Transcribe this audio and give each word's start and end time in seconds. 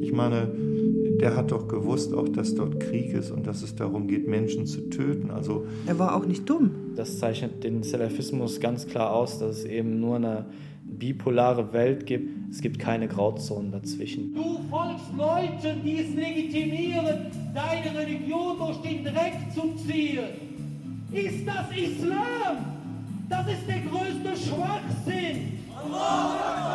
Ich 0.00 0.12
meine, 0.12 0.48
der 1.20 1.36
hat 1.36 1.52
doch 1.52 1.68
gewusst 1.68 2.14
auch, 2.14 2.28
dass 2.28 2.54
dort 2.54 2.80
Krieg 2.80 3.12
ist 3.12 3.30
und 3.30 3.46
dass 3.46 3.62
es 3.62 3.74
darum 3.76 4.08
geht, 4.08 4.26
Menschen 4.26 4.66
zu 4.66 4.88
töten. 4.88 5.30
Also 5.30 5.66
er 5.86 5.98
war 5.98 6.16
auch 6.16 6.26
nicht 6.26 6.48
dumm. 6.48 6.70
Das 6.96 7.18
zeichnet 7.18 7.62
den 7.62 7.82
Salafismus 7.82 8.60
ganz 8.60 8.86
klar 8.86 9.14
aus, 9.14 9.38
dass 9.38 9.58
es 9.58 9.64
eben 9.64 10.00
nur 10.00 10.16
eine 10.16 10.46
bipolare 10.84 11.72
Welt 11.72 12.06
gibt. 12.06 12.50
Es 12.50 12.60
gibt 12.60 12.78
keine 12.78 13.06
Grauzonen 13.06 13.70
dazwischen. 13.70 14.34
Du 14.34 14.60
folgst 14.70 15.12
Leuten, 15.16 15.82
die 15.84 15.98
es 16.00 16.14
legitimieren, 16.14 17.26
deine 17.54 17.98
Religion 17.98 18.58
durch 18.58 18.78
den 18.78 19.04
Dreck 19.04 19.34
zu 19.54 19.74
ziehen. 19.86 20.18
Ist 21.12 21.46
das 21.46 21.70
Islam? 21.76 22.64
Das 23.28 23.46
ist 23.46 23.66
der 23.68 23.80
größte 23.80 24.48
Schwachsinn. 24.48 25.60
Allah 25.76 26.69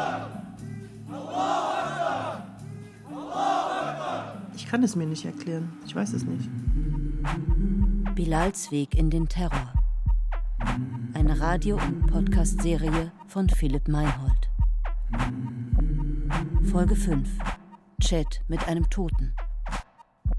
kann 4.75 4.83
es 4.83 4.97
mir 4.97 5.05
nicht 5.05 5.23
erklären. 5.23 5.71
Ich 5.85 5.95
weiß 5.95 6.11
es 6.11 6.25
nicht. 6.25 6.49
Bilals 8.13 8.71
Weg 8.71 8.93
in 8.93 9.09
den 9.09 9.29
Terror. 9.29 9.73
Eine 11.13 11.39
Radio- 11.39 11.77
und 11.77 12.07
Podcast-Serie 12.07 13.13
von 13.25 13.47
Philipp 13.47 13.87
Meinhold. 13.87 14.49
Folge 16.69 16.97
5. 16.97 17.25
Chat 18.01 18.41
mit 18.49 18.67
einem 18.67 18.89
Toten. 18.89 19.33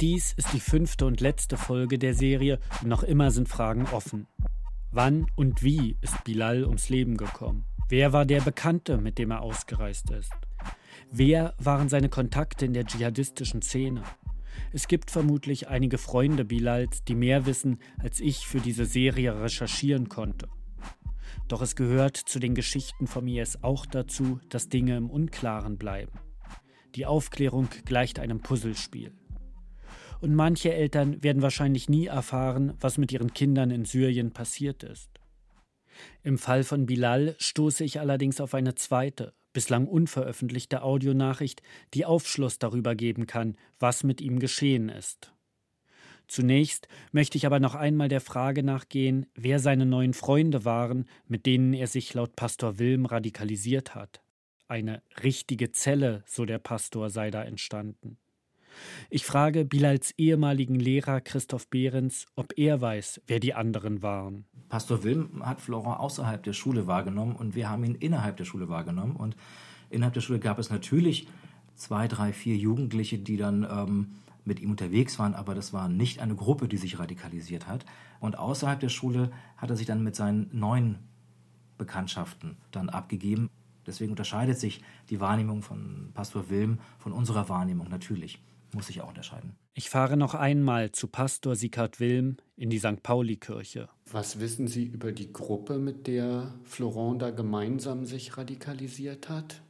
Dies 0.03 0.35
ist 0.35 0.53
die 0.53 0.61
fünfte 0.61 1.07
und 1.07 1.23
letzte 1.23 1.57
Folge 1.57 1.99
der 1.99 2.13
Serie 2.13 2.61
und 2.83 2.89
noch 2.89 3.05
immer 3.05 3.31
sind 3.31 3.49
Fragen 3.49 3.87
offen. 3.91 4.27
Wann 4.93 5.31
und 5.35 5.63
wie 5.63 5.97
ist 6.03 6.25
Bilal 6.25 6.67
ums 6.67 6.91
Leben 6.91 7.17
gekommen? 7.17 7.65
Wer 7.89 8.13
war 8.13 8.27
der 8.27 8.43
Bekannte, 8.43 8.99
mit 8.99 9.17
dem 9.17 9.31
er 9.31 9.41
ausgereist 9.41 10.11
ist? 10.11 10.35
Wer 11.11 11.55
waren 11.57 11.89
seine 11.89 12.11
Kontakte 12.11 12.67
in 12.67 12.75
der 12.75 12.85
dschihadistischen 12.85 13.63
Szene? 13.63 14.03
Es 14.73 14.89
gibt 14.89 15.11
vermutlich 15.11 15.69
einige 15.69 15.99
Freunde 15.99 16.45
Bilals, 16.45 17.05
die 17.05 17.15
mehr 17.15 17.47
wissen, 17.47 17.79
als 17.99 18.21
ich 18.21 18.47
für 18.47 18.61
diese 18.61 18.85
Serie 18.85 19.41
recherchieren 19.41 20.09
konnte. 20.09 20.49
Doch 21.49 21.63
es 21.63 21.77
gehört 21.77 22.17
zu 22.17 22.39
den 22.39 22.55
Geschichten 22.55 23.07
vom 23.07 23.29
IS 23.29 23.63
auch 23.63 23.87
dazu, 23.87 24.41
dass 24.49 24.69
Dinge 24.69 24.97
im 24.97 25.11
Unklaren 25.11 25.79
bleiben. 25.79 26.19
Die 26.95 27.07
Aufklärung 27.07 27.69
gleicht 27.85 28.19
einem 28.19 28.41
Puzzlespiel. 28.41 29.13
Und 30.21 30.35
manche 30.35 30.73
Eltern 30.73 31.23
werden 31.23 31.43
wahrscheinlich 31.43 31.89
nie 31.89 32.07
erfahren, 32.07 32.75
was 32.81 32.99
mit 32.99 33.13
ihren 33.13 33.33
Kindern 33.35 33.71
in 33.71 33.85
Syrien 33.85 34.33
passiert 34.33 34.83
ist. 34.83 35.11
Im 36.23 36.39
Fall 36.39 36.65
von 36.65 36.87
Bilal 36.87 37.37
stoße 37.39 37.85
ich 37.85 38.01
allerdings 38.01 38.41
auf 38.41 38.55
eine 38.55 38.75
zweite, 38.75 39.35
bislang 39.57 39.87
unveröffentlichte 39.89 40.83
Audionachricht, 40.83 41.63
die 41.95 42.05
Aufschluss 42.05 42.59
darüber 42.59 42.95
geben 42.95 43.27
kann, 43.27 43.57
was 43.79 44.05
mit 44.05 44.21
ihm 44.21 44.39
geschehen 44.39 44.91
ist. 44.91 45.33
Zunächst 46.29 46.89
möchte 47.11 47.39
ich 47.39 47.47
aber 47.47 47.59
noch 47.59 47.75
einmal 47.75 48.11
der 48.11 48.21
Frage 48.21 48.63
nachgehen, 48.63 49.25
wer 49.35 49.59
seine 49.59 49.87
neuen 49.87 50.13
Freunde 50.13 50.67
waren, 50.67 51.07
mit 51.27 51.47
denen 51.47 51.73
er 51.73 51.87
sich 51.87 52.13
laut 52.13 52.37
Pastor 52.37 52.79
Wilm 52.79 53.07
radikalisiert 53.07 53.95
hat. 53.95 54.21
Eine 54.69 55.03
richtige 55.23 55.73
Zelle, 55.73 56.23
so 56.27 56.45
der 56.45 56.59
Pastor, 56.59 57.09
sei 57.09 57.31
da 57.31 57.43
entstanden. 57.43 58.19
Ich 59.11 59.25
frage 59.25 59.65
Bilals 59.65 60.13
ehemaligen 60.19 60.77
Lehrer 60.77 61.21
Christoph 61.21 61.69
Behrens, 61.69 62.27
ob 62.35 62.53
er 62.57 62.81
weiß, 62.81 63.21
wer 63.27 63.41
die 63.41 63.55
anderen 63.55 64.03
waren. 64.03 64.45
Pastor 64.69 65.05
Wilm 65.05 65.45
hat 65.45 65.61
Florent 65.61 66.01
außerhalb 66.01 66.43
der 66.43 66.53
Schule 66.53 66.87
wahrgenommen 66.87 67.37
und 67.37 67.55
wir 67.55 67.69
haben 67.71 67.85
ihn 67.85 67.95
innerhalb 67.95 68.37
der 68.37 68.45
Schule 68.45 68.69
wahrgenommen. 68.69 69.17
Und 69.17 69.37
innerhalb 69.91 70.15
der 70.15 70.21
Schule 70.21 70.41
gab 70.41 70.59
es 70.59 70.71
natürlich 70.71 71.29
zwei, 71.77 72.09
drei, 72.09 72.33
vier 72.33 72.57
Jugendliche, 72.57 73.19
die 73.19 73.37
dann 73.37 73.67
ähm, 73.71 74.09
mit 74.45 74.61
ihm 74.61 74.71
unterwegs 74.71 75.19
waren, 75.19 75.35
aber 75.35 75.55
das 75.55 75.73
war 75.73 75.89
nicht 75.89 76.21
eine 76.21 76.35
Gruppe, 76.35 76.69
die 76.69 76.77
sich 76.77 76.99
radikalisiert 76.99 77.67
hat. 77.67 77.85
Und 78.21 78.39
außerhalb 78.39 78.81
der 78.81 78.89
Schule 78.89 79.31
hat 79.57 79.71
er 79.71 79.77
sich 79.77 79.87
dann 79.87 80.03
mit 80.03 80.17
seinen 80.17 80.49
neuen 80.53 80.99
Bekanntschaften 81.79 82.57
dann 82.71 82.89
abgegeben. 82.89 83.51
Deswegen 83.87 84.13
unterscheidet 84.13 84.59
sich 84.59 84.83
die 85.11 85.21
Wahrnehmung 85.21 85.63
von 85.63 86.11
Pastor 86.15 86.49
Wilm 86.49 86.79
von 86.99 87.13
unserer 87.13 87.49
Wahrnehmung 87.49 87.89
natürlich 87.89 88.41
muss 88.77 88.87
sich 88.87 89.01
auch 89.01 89.09
unterscheiden. 89.09 89.57
Ich 89.75 89.91
fahre 89.91 90.17
noch 90.17 90.35
einmal 90.35 90.93
zu 90.93 91.09
Pastor 91.09 91.57
Sikard 91.57 91.99
Wilm 91.99 92.37
in 92.57 92.71
die 92.71 92.79
St. 92.79 93.03
Pauli-Kirche. 93.03 93.89
Was 94.13 94.39
wissen 94.39 94.69
Sie 94.69 94.85
über 94.85 95.11
die 95.11 95.33
Gruppe, 95.33 95.79
mit 95.79 96.07
der 96.07 96.55
Florent 96.65 97.23
da 97.23 97.31
gemeinsam 97.31 98.05
sich 98.05 98.37
radikalisiert 98.37 99.29
hat? 99.29 99.63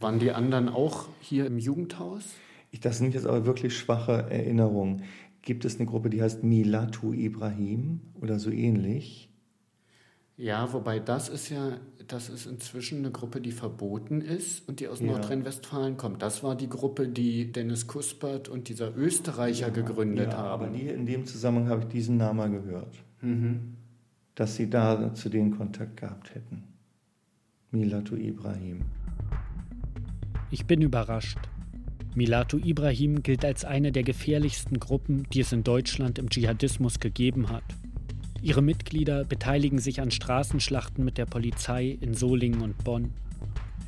Waren 0.00 0.18
die 0.18 0.32
anderen 0.32 0.68
auch 0.68 1.08
hier 1.20 1.46
im 1.46 1.58
Jugendhaus? 1.58 2.24
Das 2.80 2.98
sind 2.98 3.14
jetzt 3.14 3.26
aber 3.26 3.44
wirklich 3.44 3.76
schwache 3.76 4.30
Erinnerungen. 4.30 5.02
Gibt 5.42 5.64
es 5.64 5.76
eine 5.76 5.86
Gruppe, 5.86 6.10
die 6.10 6.22
heißt 6.22 6.42
Milatu 6.42 7.12
Ibrahim 7.12 8.00
oder 8.20 8.38
so 8.38 8.50
ähnlich? 8.50 9.30
Ja, 10.36 10.72
wobei 10.72 10.98
das 10.98 11.28
ist 11.28 11.48
ja, 11.48 11.78
das 12.08 12.28
ist 12.28 12.46
inzwischen 12.46 12.98
eine 12.98 13.12
Gruppe, 13.12 13.40
die 13.40 13.52
verboten 13.52 14.20
ist 14.20 14.68
und 14.68 14.80
die 14.80 14.88
aus 14.88 15.00
ja. 15.00 15.06
Nordrhein-Westfalen 15.06 15.96
kommt. 15.96 16.22
Das 16.22 16.42
war 16.42 16.56
die 16.56 16.68
Gruppe, 16.68 17.08
die 17.08 17.52
Dennis 17.52 17.86
Kuspert 17.86 18.48
und 18.48 18.68
dieser 18.68 18.96
Österreicher 18.96 19.68
ja, 19.68 19.72
gegründet 19.72 20.32
ja, 20.32 20.38
haben. 20.38 20.64
Aber 20.64 20.76
die, 20.76 20.88
in 20.88 21.06
dem 21.06 21.24
Zusammenhang 21.24 21.68
habe 21.68 21.82
ich 21.82 21.88
diesen 21.88 22.16
Namen 22.16 22.52
gehört. 22.52 22.96
Mhm. 23.20 23.76
Dass 24.34 24.56
sie 24.56 24.68
da 24.68 25.14
zu 25.14 25.28
denen 25.28 25.56
Kontakt 25.56 25.98
gehabt 25.98 26.34
hätten. 26.34 26.64
Milatu 27.70 28.16
Ibrahim. 28.16 28.82
Ich 30.50 30.66
bin 30.66 30.82
überrascht. 30.82 31.38
Milatu 32.16 32.58
Ibrahim 32.58 33.22
gilt 33.22 33.44
als 33.44 33.64
eine 33.64 33.92
der 33.92 34.02
gefährlichsten 34.02 34.78
Gruppen, 34.78 35.24
die 35.32 35.40
es 35.40 35.52
in 35.52 35.64
Deutschland 35.64 36.18
im 36.18 36.28
Dschihadismus 36.30 37.00
gegeben 37.00 37.50
hat. 37.50 37.64
Ihre 38.44 38.60
Mitglieder 38.60 39.24
beteiligen 39.24 39.78
sich 39.78 40.02
an 40.02 40.10
Straßenschlachten 40.10 41.02
mit 41.02 41.16
der 41.16 41.24
Polizei 41.24 41.96
in 41.98 42.12
Solingen 42.12 42.60
und 42.60 42.84
Bonn. 42.84 43.14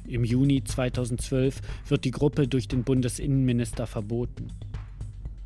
Im 0.09 0.25
Juni 0.25 0.65
2012 0.65 1.61
wird 1.89 2.07
die 2.07 2.11
Gruppe 2.11 2.49
durch 2.49 2.67
den 2.67 2.83
Bundesinnenminister 2.83 3.87
verboten. 3.87 4.49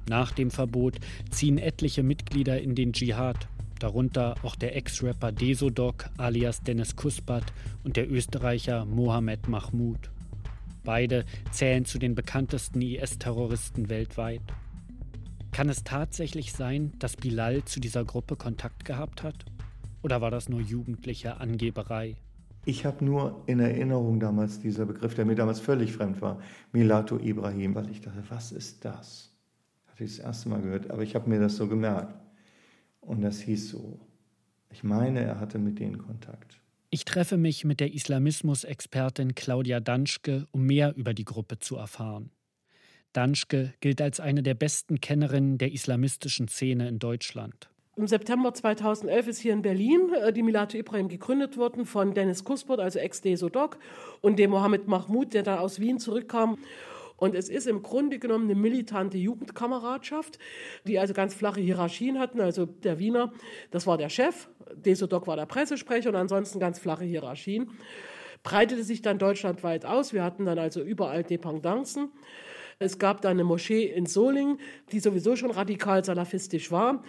Nach 0.09 0.31
dem 0.31 0.53
Verbot 0.53 1.00
ziehen 1.28 1.59
etliche 1.59 2.04
Mitglieder 2.04 2.60
in 2.60 2.76
den 2.76 2.93
Dschihad, 2.93 3.48
darunter 3.81 4.37
auch 4.44 4.54
der 4.54 4.76
Ex-Rapper 4.76 5.32
Desodok 5.32 6.09
alias 6.16 6.62
Dennis 6.62 6.94
Kuspat 6.94 7.53
und 7.82 7.97
der 7.97 8.09
Österreicher 8.09 8.84
Mohamed 8.84 9.48
Mahmoud. 9.48 10.09
Beide 10.84 11.25
zählen 11.50 11.84
zu 11.84 11.98
den 11.98 12.15
bekanntesten 12.15 12.81
IS-Terroristen 12.81 13.88
weltweit. 13.88 14.42
Kann 15.53 15.69
es 15.69 15.83
tatsächlich 15.84 16.53
sein, 16.53 16.93
dass 16.99 17.16
Bilal 17.16 17.65
zu 17.65 17.81
dieser 17.81 18.05
Gruppe 18.05 18.37
Kontakt 18.37 18.84
gehabt 18.84 19.22
hat? 19.22 19.44
Oder 20.03 20.21
war 20.21 20.31
das 20.31 20.49
nur 20.49 20.61
jugendliche 20.61 21.38
Angeberei? 21.38 22.16
Ich 22.65 22.84
habe 22.84 23.05
nur 23.05 23.43
in 23.47 23.59
Erinnerung 23.59 24.21
damals 24.21 24.60
dieser 24.60 24.87
Begriff, 24.87 25.15
der 25.15 25.25
mir 25.25 25.34
damals 25.34 25.60
völlig 25.60 25.93
fremd 25.93 26.21
war, 26.21 26.41
Milato 26.72 27.19
Ibrahim, 27.19 27.75
weil 27.75 27.91
ich 27.91 28.00
dachte, 28.00 28.22
was 28.28 28.53
ist 28.53 28.84
das? 28.84 29.34
Hatte 29.87 30.05
ich 30.05 30.16
das 30.16 30.25
erste 30.25 30.49
Mal 30.50 30.60
gehört, 30.60 30.91
aber 30.91 31.03
ich 31.03 31.15
habe 31.15 31.28
mir 31.28 31.41
das 31.41 31.56
so 31.56 31.66
gemerkt. 31.66 32.15
Und 33.00 33.22
das 33.22 33.41
hieß 33.41 33.71
so. 33.71 33.99
Ich 34.71 34.84
meine, 34.84 35.21
er 35.21 35.41
hatte 35.41 35.59
mit 35.59 35.78
denen 35.78 35.99
Kontakt. 35.99 36.60
Ich 36.91 37.05
treffe 37.05 37.37
mich 37.37 37.65
mit 37.65 37.81
der 37.81 37.94
Islamismus-Expertin 37.94 39.34
Claudia 39.34 39.81
Danschke, 39.81 40.47
um 40.50 40.66
mehr 40.66 40.94
über 40.97 41.15
die 41.15 41.25
Gruppe 41.25 41.59
zu 41.59 41.77
erfahren. 41.77 42.31
Danschke 43.12 43.75
gilt 43.81 44.00
als 44.00 44.21
eine 44.21 44.43
der 44.43 44.54
besten 44.54 45.00
Kennerinnen 45.00 45.59
der 45.59 45.72
islamistischen 45.72 46.48
Szene 46.48 46.88
in 46.88 46.98
Deutschland. 46.98 47.69
Im 47.97 48.06
September 48.06 48.54
2011 48.54 49.28
ist 49.28 49.41
hier 49.41 49.53
in 49.53 49.62
Berlin 49.62 50.12
äh, 50.15 50.32
die 50.32 50.43
Milatu 50.43 50.78
Ibrahim 50.78 51.09
gegründet 51.09 51.56
worden 51.56 51.84
von 51.84 52.15
Dennis 52.15 52.44
Kuspert, 52.44 52.81
also 52.81 52.98
Ex-Desodok, 52.98 53.78
und 54.21 54.38
dem 54.38 54.50
Mohammed 54.50 54.87
Mahmoud, 54.87 55.34
der 55.34 55.42
dann 55.42 55.59
aus 55.59 55.80
Wien 55.80 55.98
zurückkam. 55.98 56.59
Und 57.16 57.34
es 57.34 57.51
ist 57.51 57.66
im 57.66 57.83
Grunde 57.83 58.18
genommen 58.18 58.45
eine 58.45 58.59
militante 58.59 59.18
Jugendkameradschaft, 59.18 60.39
die 60.86 60.98
also 60.98 61.12
ganz 61.12 61.34
flache 61.34 61.60
Hierarchien 61.60 62.18
hatten. 62.18 62.41
Also 62.41 62.65
der 62.65 62.98
Wiener, 62.98 63.34
das 63.71 63.86
war 63.86 63.98
der 63.98 64.09
Chef, 64.09 64.48
Desodok 64.74 65.27
war 65.27 65.36
der 65.36 65.45
Pressesprecher 65.45 66.09
und 66.09 66.16
ansonsten 66.16 66.59
ganz 66.59 66.78
flache 66.78 67.04
Hierarchien. 67.04 67.71
Breitete 68.42 68.84
sich 68.84 69.03
dann 69.03 69.18
deutschlandweit 69.18 69.84
aus. 69.84 70.15
Wir 70.15 70.24
hatten 70.24 70.47
dann 70.47 70.59
also 70.59 70.80
überall 70.80 71.22
Dependancen. 71.22 72.09
Es 72.82 72.98
gab 72.98 73.21
da 73.21 73.28
eine 73.28 73.44
Moschee 73.44 73.84
in 73.84 74.06
Solingen, 74.06 74.59
die 74.91 75.00
sowieso 75.00 75.36
schon 75.36 75.50
radikal 75.50 76.03
salafistisch 76.03 76.71
war. 76.71 77.04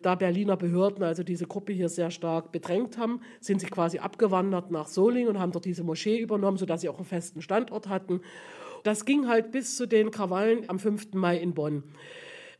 Da 0.00 0.14
Berliner 0.14 0.56
Behörden 0.56 1.02
also 1.02 1.24
diese 1.24 1.48
Gruppe 1.48 1.72
hier 1.72 1.88
sehr 1.88 2.12
stark 2.12 2.52
bedrängt 2.52 2.96
haben, 2.96 3.20
sind 3.40 3.60
sie 3.60 3.66
quasi 3.66 3.98
abgewandert 3.98 4.70
nach 4.70 4.86
Solingen 4.86 5.30
und 5.30 5.40
haben 5.40 5.50
dort 5.50 5.64
diese 5.64 5.82
Moschee 5.82 6.20
übernommen, 6.20 6.58
sodass 6.58 6.82
sie 6.82 6.88
auch 6.88 6.98
einen 6.98 7.06
festen 7.06 7.42
Standort 7.42 7.88
hatten. 7.88 8.20
Das 8.84 9.04
ging 9.04 9.26
halt 9.26 9.50
bis 9.50 9.76
zu 9.76 9.88
den 9.88 10.12
Krawallen 10.12 10.70
am 10.70 10.78
5. 10.78 11.14
Mai 11.14 11.38
in 11.38 11.54
Bonn. 11.54 11.82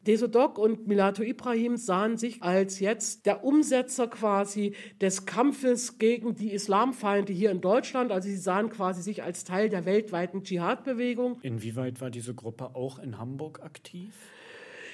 Desodok 0.07 0.59
und 0.59 0.87
Milato 0.87 1.23
Ibrahim 1.23 1.77
sahen 1.77 2.17
sich 2.17 2.43
als 2.43 2.79
jetzt 2.79 3.27
der 3.27 3.45
Umsetzer 3.45 4.07
quasi 4.07 4.75
des 5.01 5.27
Kampfes 5.27 5.99
gegen 5.99 6.37
die 6.37 6.53
Islamfeinde 6.53 7.33
hier 7.33 7.51
in 7.51 7.61
Deutschland. 7.61 8.13
Also 8.13 8.29
sie 8.29 8.37
sahen 8.37 8.71
quasi 8.71 9.03
sich 9.03 9.25
als 9.25 9.43
Teil 9.43 9.69
der 9.69 9.85
weltweiten 9.85 10.45
Dschihad-Bewegung. 10.45 11.41
Inwieweit 11.43 12.01
war 12.01 12.11
diese 12.11 12.35
Gruppe 12.35 12.77
auch 12.77 13.01
in 13.01 13.19
Hamburg 13.19 13.63
aktiv? 13.63 14.15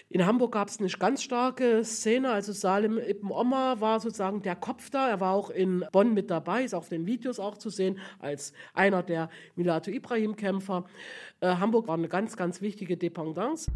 In 0.09 0.27
Hamburg 0.27 0.53
gab 0.53 0.69
es 0.69 0.79
eine 0.79 0.89
ganz 0.89 1.23
starke 1.23 1.85
Szene. 1.85 2.31
Also 2.31 2.53
Salim 2.53 2.99
Ibn 2.99 3.31
Omar 3.31 3.81
war 3.81 4.01
sozusagen 4.01 4.43
der 4.43 4.57
Kopf 4.57 4.91
da. 4.91 5.09
Er 5.09 5.21
war 5.21 5.33
auch 5.33 5.49
in 5.49 5.85
Bonn 5.93 6.13
mit 6.13 6.31
dabei, 6.31 6.65
ist 6.65 6.75
auf 6.75 6.89
den 6.89 7.07
Videos 7.07 7.39
auch 7.39 7.57
zu 7.57 7.71
sehen, 7.71 7.99
als 8.19 8.53
einer 8.75 9.03
der 9.03 9.31
Milato 9.57 9.91
Ibrahim-Kämpfer. 9.91 10.85
Äh, 11.41 11.57
Hamburg 11.57 11.87
war 11.87 11.97
eine 11.97 12.09
ganz, 12.09 12.37
ganz 12.37 12.61
wichtige 12.61 12.99
Dependance. 12.99 13.71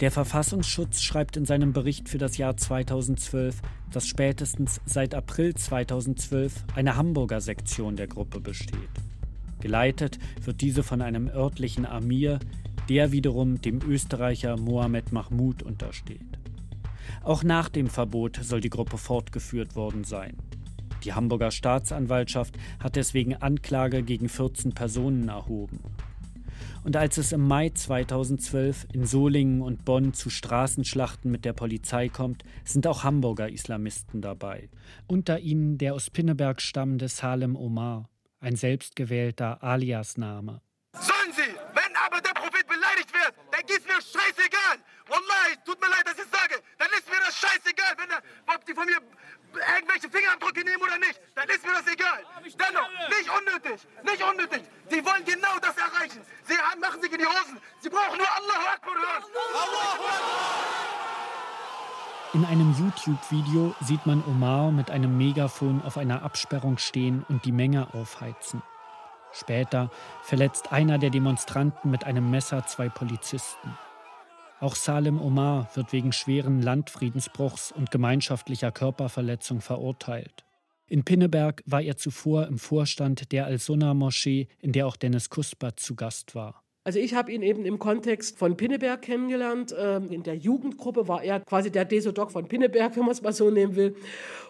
Der 0.00 0.10
Verfassungsschutz 0.10 1.02
schreibt 1.02 1.36
in 1.36 1.44
seinem 1.44 1.74
Bericht 1.74 2.08
für 2.08 2.16
das 2.16 2.38
Jahr 2.38 2.56
2012, 2.56 3.60
dass 3.92 4.06
spätestens 4.06 4.80
seit 4.86 5.14
April 5.14 5.54
2012 5.54 6.64
eine 6.74 6.96
Hamburger 6.96 7.42
Sektion 7.42 7.96
der 7.96 8.06
Gruppe 8.06 8.40
besteht. 8.40 8.88
Geleitet 9.60 10.18
wird 10.42 10.62
diese 10.62 10.82
von 10.82 11.02
einem 11.02 11.28
örtlichen 11.28 11.84
Amir, 11.84 12.38
der 12.88 13.12
wiederum 13.12 13.60
dem 13.60 13.82
Österreicher 13.82 14.56
Mohamed 14.56 15.12
Mahmoud 15.12 15.62
untersteht. 15.62 16.38
Auch 17.22 17.42
nach 17.42 17.68
dem 17.68 17.88
Verbot 17.88 18.40
soll 18.42 18.62
die 18.62 18.70
Gruppe 18.70 18.96
fortgeführt 18.96 19.76
worden 19.76 20.04
sein. 20.04 20.38
Die 21.04 21.12
Hamburger 21.12 21.50
Staatsanwaltschaft 21.50 22.56
hat 22.82 22.96
deswegen 22.96 23.36
Anklage 23.36 24.02
gegen 24.02 24.30
14 24.30 24.72
Personen 24.72 25.28
erhoben. 25.28 25.80
Und 26.82 26.96
als 26.96 27.18
es 27.18 27.32
im 27.32 27.46
Mai 27.46 27.68
2012 27.68 28.86
in 28.92 29.04
Solingen 29.04 29.60
und 29.60 29.84
Bonn 29.84 30.14
zu 30.14 30.30
Straßenschlachten 30.30 31.30
mit 31.30 31.44
der 31.44 31.52
Polizei 31.52 32.08
kommt, 32.08 32.42
sind 32.64 32.86
auch 32.86 33.04
Hamburger 33.04 33.50
Islamisten 33.50 34.22
dabei. 34.22 34.70
Unter 35.06 35.40
ihnen 35.40 35.76
der 35.76 35.94
aus 35.94 36.08
Pinneberg 36.08 36.62
stammende 36.62 37.08
Salem 37.08 37.54
Omar, 37.54 38.08
ein 38.40 38.56
selbstgewählter 38.56 39.62
Aliasname. 39.62 40.62
Sollen 40.94 41.32
Sie, 41.36 41.52
wenn 41.74 41.96
aber 42.06 42.22
der 42.22 42.32
Prophet 42.32 42.66
beleidigt 42.66 43.12
wird, 43.12 43.34
dann 43.52 43.64
ist 43.68 43.86
mir 43.86 44.00
scheißegal. 44.00 44.78
Wallahi, 45.06 45.56
tut 45.66 45.78
mir 45.80 45.90
leid, 45.90 46.06
dass 46.06 46.16
ich 46.16 46.30
sage, 46.30 46.62
dann 46.78 46.88
ist 46.96 47.06
mir 47.08 47.20
das 47.26 47.36
scheißegal, 47.36 47.94
wenn 47.98 48.10
er, 48.10 48.22
ob 48.54 48.64
die 48.64 48.72
von 48.72 48.86
mir 48.86 49.00
irgendwelche 49.54 50.08
Fingerabdrücke 50.08 50.64
nehmen 50.64 50.82
oder 50.82 50.98
nicht, 50.98 51.20
dann 51.34 51.48
ist 51.48 51.64
mir 51.64 51.72
das 51.72 51.86
egal. 51.86 52.24
Dennoch, 52.44 52.88
nicht 53.08 53.30
unnötig, 53.30 53.86
nicht 54.02 54.22
unnötig. 54.22 54.62
Sie 54.88 55.04
wollen 55.04 55.24
genau 55.24 55.58
das 55.60 55.76
erreichen. 55.76 56.20
Sie 56.44 56.54
machen 56.80 57.00
sich 57.00 57.12
in 57.12 57.18
die 57.18 57.26
Hosen. 57.26 57.58
Sie 57.80 57.88
brauchen 57.88 58.18
nur 58.18 58.28
Allahu 58.30 58.66
Akbar 58.74 58.94
hören. 58.94 59.24
In 62.32 62.44
einem 62.44 62.74
YouTube-Video 62.78 63.74
sieht 63.80 64.06
man 64.06 64.22
Omar 64.24 64.70
mit 64.70 64.90
einem 64.90 65.18
Megafon 65.18 65.82
auf 65.82 65.98
einer 65.98 66.22
Absperrung 66.22 66.78
stehen 66.78 67.24
und 67.28 67.44
die 67.44 67.52
Menge 67.52 67.92
aufheizen. 67.92 68.62
Später 69.32 69.90
verletzt 70.22 70.72
einer 70.72 70.98
der 70.98 71.10
Demonstranten 71.10 71.90
mit 71.90 72.04
einem 72.04 72.30
Messer 72.30 72.66
zwei 72.66 72.88
Polizisten. 72.88 73.76
Auch 74.60 74.74
Salem 74.74 75.18
Omar 75.18 75.70
wird 75.72 75.90
wegen 75.94 76.12
schweren 76.12 76.60
Landfriedensbruchs 76.60 77.72
und 77.72 77.90
gemeinschaftlicher 77.90 78.70
Körperverletzung 78.70 79.62
verurteilt. 79.62 80.44
In 80.86 81.02
Pinneberg 81.02 81.62
war 81.64 81.80
er 81.80 81.96
zuvor 81.96 82.46
im 82.46 82.58
Vorstand 82.58 83.32
der 83.32 83.46
Al-Sunnah-Moschee, 83.46 84.48
in 84.60 84.72
der 84.72 84.86
auch 84.86 84.96
Dennis 84.96 85.30
Kusbat 85.30 85.80
zu 85.80 85.94
Gast 85.94 86.34
war. 86.34 86.62
Also 86.84 86.98
ich 86.98 87.14
habe 87.14 87.32
ihn 87.32 87.40
eben 87.40 87.64
im 87.64 87.78
Kontext 87.78 88.36
von 88.36 88.58
Pinneberg 88.58 89.00
kennengelernt. 89.00 89.74
Ähm, 89.78 90.10
in 90.10 90.24
der 90.24 90.36
Jugendgruppe 90.36 91.08
war 91.08 91.22
er 91.22 91.40
quasi 91.40 91.70
der 91.70 91.86
Desodok 91.86 92.30
von 92.30 92.46
Pinneberg, 92.46 92.94
wenn 92.96 93.04
man 93.04 93.12
es 93.12 93.22
mal 93.22 93.32
so 93.32 93.50
nehmen 93.50 93.76
will. 93.76 93.96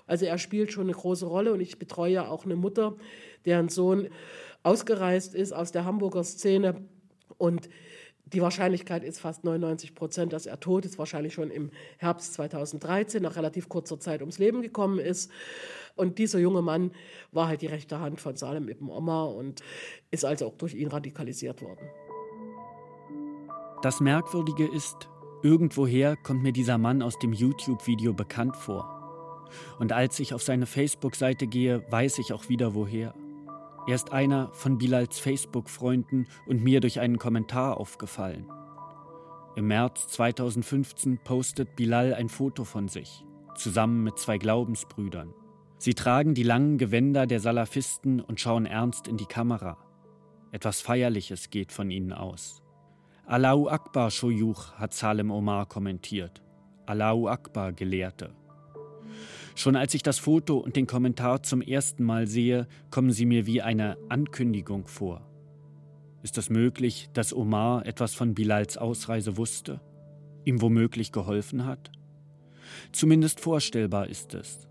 Also 0.08 0.24
er 0.26 0.38
spielt 0.38 0.72
schon 0.72 0.84
eine 0.84 0.92
große 0.92 1.26
Rolle 1.26 1.52
und 1.52 1.60
ich 1.60 1.78
betreue 1.78 2.28
auch 2.28 2.44
eine 2.44 2.56
Mutter, 2.56 2.96
deren 3.44 3.68
Sohn 3.68 4.08
ausgereist 4.64 5.36
ist 5.36 5.52
aus 5.52 5.70
der 5.70 5.84
Hamburger 5.84 6.24
Szene 6.24 6.74
und 7.38 7.68
die 8.32 8.42
Wahrscheinlichkeit 8.42 9.02
ist 9.02 9.20
fast 9.20 9.44
99 9.44 9.94
Prozent, 9.94 10.32
dass 10.32 10.46
er 10.46 10.60
tot 10.60 10.84
ist, 10.84 10.98
wahrscheinlich 10.98 11.34
schon 11.34 11.50
im 11.50 11.70
Herbst 11.98 12.34
2013, 12.34 13.22
nach 13.22 13.36
relativ 13.36 13.68
kurzer 13.68 13.98
Zeit 13.98 14.20
ums 14.20 14.38
Leben 14.38 14.62
gekommen 14.62 14.98
ist. 14.98 15.30
Und 15.96 16.18
dieser 16.18 16.38
junge 16.38 16.62
Mann 16.62 16.92
war 17.32 17.48
halt 17.48 17.62
die 17.62 17.66
rechte 17.66 18.00
Hand 18.00 18.20
von 18.20 18.36
Salem 18.36 18.68
Ibn 18.68 18.88
Omar 18.88 19.34
und 19.34 19.62
ist 20.10 20.24
also 20.24 20.46
auch 20.46 20.56
durch 20.56 20.74
ihn 20.74 20.88
radikalisiert 20.88 21.62
worden. 21.62 21.88
Das 23.82 24.00
Merkwürdige 24.00 24.66
ist, 24.68 25.08
irgendwoher 25.42 26.16
kommt 26.16 26.42
mir 26.42 26.52
dieser 26.52 26.78
Mann 26.78 27.02
aus 27.02 27.18
dem 27.18 27.32
YouTube-Video 27.32 28.12
bekannt 28.12 28.56
vor. 28.56 28.96
Und 29.78 29.92
als 29.92 30.20
ich 30.20 30.34
auf 30.34 30.42
seine 30.42 30.66
Facebook-Seite 30.66 31.46
gehe, 31.46 31.84
weiß 31.90 32.18
ich 32.18 32.32
auch 32.32 32.48
wieder 32.48 32.74
woher. 32.74 33.14
Er 33.90 33.96
ist 33.96 34.12
einer 34.12 34.52
von 34.52 34.78
Bilals 34.78 35.18
Facebook-Freunden 35.18 36.28
und 36.46 36.62
mir 36.62 36.78
durch 36.78 37.00
einen 37.00 37.18
Kommentar 37.18 37.76
aufgefallen. 37.76 38.46
Im 39.56 39.66
März 39.66 40.06
2015 40.06 41.18
postet 41.18 41.74
Bilal 41.74 42.14
ein 42.14 42.28
Foto 42.28 42.62
von 42.62 42.86
sich, 42.86 43.24
zusammen 43.56 44.04
mit 44.04 44.16
zwei 44.16 44.38
Glaubensbrüdern. 44.38 45.34
Sie 45.78 45.94
tragen 45.94 46.34
die 46.34 46.44
langen 46.44 46.78
Gewänder 46.78 47.26
der 47.26 47.40
Salafisten 47.40 48.20
und 48.20 48.40
schauen 48.40 48.64
ernst 48.64 49.08
in 49.08 49.16
die 49.16 49.26
Kamera. 49.26 49.76
Etwas 50.52 50.80
Feierliches 50.80 51.50
geht 51.50 51.72
von 51.72 51.90
ihnen 51.90 52.12
aus. 52.12 52.62
Allahu 53.26 53.66
Akbar, 53.66 54.12
Shoyuch, 54.12 54.74
hat 54.74 54.94
Salem 54.94 55.32
Omar 55.32 55.66
kommentiert. 55.66 56.44
Allahu 56.86 57.26
Akbar, 57.26 57.72
Gelehrte. 57.72 58.36
Schon 59.60 59.76
als 59.76 59.92
ich 59.92 60.02
das 60.02 60.18
Foto 60.18 60.56
und 60.56 60.74
den 60.74 60.86
Kommentar 60.86 61.42
zum 61.42 61.60
ersten 61.60 62.02
Mal 62.02 62.26
sehe, 62.26 62.66
kommen 62.90 63.12
sie 63.12 63.26
mir 63.26 63.44
wie 63.44 63.60
eine 63.60 63.98
Ankündigung 64.08 64.86
vor. 64.86 65.20
Ist 66.22 66.38
es 66.38 66.48
möglich, 66.48 67.10
dass 67.12 67.34
Omar 67.34 67.84
etwas 67.84 68.14
von 68.14 68.32
Bilals 68.32 68.78
Ausreise 68.78 69.36
wusste, 69.36 69.82
ihm 70.46 70.62
womöglich 70.62 71.12
geholfen 71.12 71.66
hat? 71.66 71.92
Zumindest 72.92 73.40
vorstellbar 73.40 74.06
ist 74.06 74.32
es. 74.32 74.66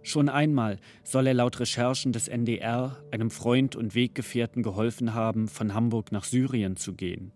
Schon 0.00 0.30
einmal 0.30 0.78
soll 1.04 1.26
er 1.26 1.34
laut 1.34 1.60
Recherchen 1.60 2.12
des 2.12 2.28
NDR 2.28 3.04
einem 3.10 3.30
Freund 3.30 3.76
und 3.76 3.94
Weggefährten 3.94 4.62
geholfen 4.62 5.12
haben, 5.12 5.46
von 5.46 5.74
Hamburg 5.74 6.10
nach 6.10 6.24
Syrien 6.24 6.76
zu 6.76 6.94
gehen. 6.94 7.32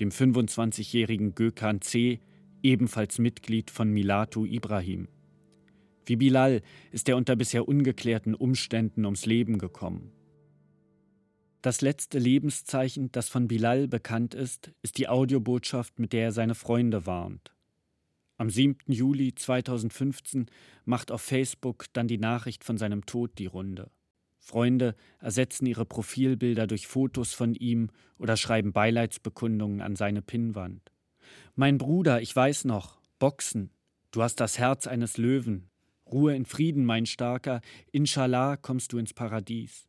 Dem 0.00 0.08
25-jährigen 0.08 1.36
Gökhan 1.36 1.80
C., 1.80 2.18
ebenfalls 2.64 3.20
Mitglied 3.20 3.70
von 3.70 3.92
Milatu 3.92 4.44
Ibrahim. 4.44 5.06
Wie 6.06 6.16
Bilal 6.16 6.62
ist 6.92 7.08
er 7.08 7.16
unter 7.16 7.36
bisher 7.36 7.68
ungeklärten 7.68 8.34
Umständen 8.34 9.04
ums 9.04 9.26
Leben 9.26 9.58
gekommen. 9.58 10.12
Das 11.62 11.82
letzte 11.82 12.18
Lebenszeichen, 12.18 13.12
das 13.12 13.28
von 13.28 13.46
Bilal 13.46 13.86
bekannt 13.86 14.34
ist, 14.34 14.72
ist 14.82 14.96
die 14.96 15.08
Audiobotschaft, 15.08 15.98
mit 15.98 16.14
der 16.14 16.24
er 16.24 16.32
seine 16.32 16.54
Freunde 16.54 17.04
warnt. 17.04 17.52
Am 18.38 18.48
7. 18.48 18.78
Juli 18.86 19.34
2015 19.34 20.46
macht 20.86 21.12
auf 21.12 21.20
Facebook 21.20 21.86
dann 21.92 22.08
die 22.08 22.16
Nachricht 22.16 22.64
von 22.64 22.78
seinem 22.78 23.04
Tod 23.04 23.38
die 23.38 23.44
Runde. 23.46 23.90
Freunde 24.38 24.94
ersetzen 25.18 25.66
ihre 25.66 25.84
Profilbilder 25.84 26.66
durch 26.66 26.86
Fotos 26.86 27.34
von 27.34 27.54
ihm 27.54 27.90
oder 28.16 28.38
schreiben 28.38 28.72
Beileidsbekundungen 28.72 29.82
an 29.82 29.94
seine 29.94 30.22
Pinnwand. 30.22 30.90
Mein 31.54 31.76
Bruder, 31.76 32.22
ich 32.22 32.34
weiß 32.34 32.64
noch, 32.64 32.98
Boxen, 33.18 33.70
du 34.10 34.22
hast 34.22 34.36
das 34.36 34.58
Herz 34.58 34.86
eines 34.86 35.18
Löwen, 35.18 35.69
Ruhe 36.12 36.34
in 36.34 36.44
Frieden, 36.44 36.84
mein 36.84 37.06
Starker, 37.06 37.60
inshallah 37.92 38.56
kommst 38.56 38.92
du 38.92 38.98
ins 38.98 39.14
Paradies. 39.14 39.88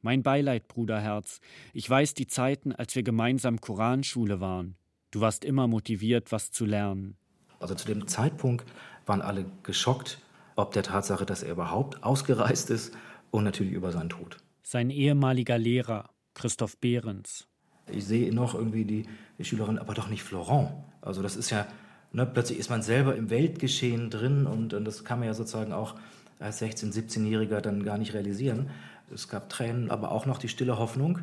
Mein 0.00 0.22
Beileid, 0.22 0.68
Bruderherz, 0.68 1.40
ich 1.72 1.88
weiß 1.88 2.14
die 2.14 2.26
Zeiten, 2.26 2.72
als 2.72 2.94
wir 2.94 3.02
gemeinsam 3.02 3.60
Koranschule 3.60 4.40
waren. 4.40 4.76
Du 5.10 5.20
warst 5.20 5.44
immer 5.44 5.66
motiviert, 5.66 6.32
was 6.32 6.50
zu 6.50 6.64
lernen. 6.64 7.16
Also 7.60 7.74
zu 7.74 7.86
dem 7.86 8.06
Zeitpunkt 8.06 8.64
waren 9.06 9.22
alle 9.22 9.46
geschockt, 9.62 10.18
ob 10.54 10.72
der 10.72 10.82
Tatsache, 10.82 11.26
dass 11.26 11.42
er 11.42 11.52
überhaupt 11.52 12.02
ausgereist 12.04 12.70
ist 12.70 12.94
und 13.30 13.44
natürlich 13.44 13.72
über 13.72 13.90
seinen 13.90 14.10
Tod. 14.10 14.36
Sein 14.62 14.90
ehemaliger 14.90 15.58
Lehrer, 15.58 16.10
Christoph 16.34 16.78
Behrens. 16.78 17.48
Ich 17.90 18.04
sehe 18.04 18.32
noch 18.34 18.54
irgendwie 18.54 18.84
die, 18.84 19.06
die 19.38 19.44
Schülerin, 19.44 19.78
aber 19.78 19.94
doch 19.94 20.08
nicht 20.08 20.22
Florent. 20.22 20.70
Also 21.00 21.22
das 21.22 21.36
ist 21.36 21.50
ja 21.50 21.66
Ne, 22.12 22.24
plötzlich 22.26 22.58
ist 22.58 22.70
man 22.70 22.82
selber 22.82 23.16
im 23.16 23.28
Weltgeschehen 23.28 24.08
drin 24.10 24.46
und, 24.46 24.72
und 24.72 24.84
das 24.84 25.04
kann 25.04 25.18
man 25.18 25.28
ja 25.28 25.34
sozusagen 25.34 25.72
auch 25.72 25.94
als 26.40 26.62
16-, 26.62 26.92
17-Jähriger 26.92 27.60
dann 27.60 27.84
gar 27.84 27.98
nicht 27.98 28.14
realisieren. 28.14 28.70
Es 29.12 29.28
gab 29.28 29.50
Tränen, 29.50 29.90
aber 29.90 30.10
auch 30.10 30.24
noch 30.24 30.38
die 30.38 30.48
stille 30.48 30.78
Hoffnung, 30.78 31.20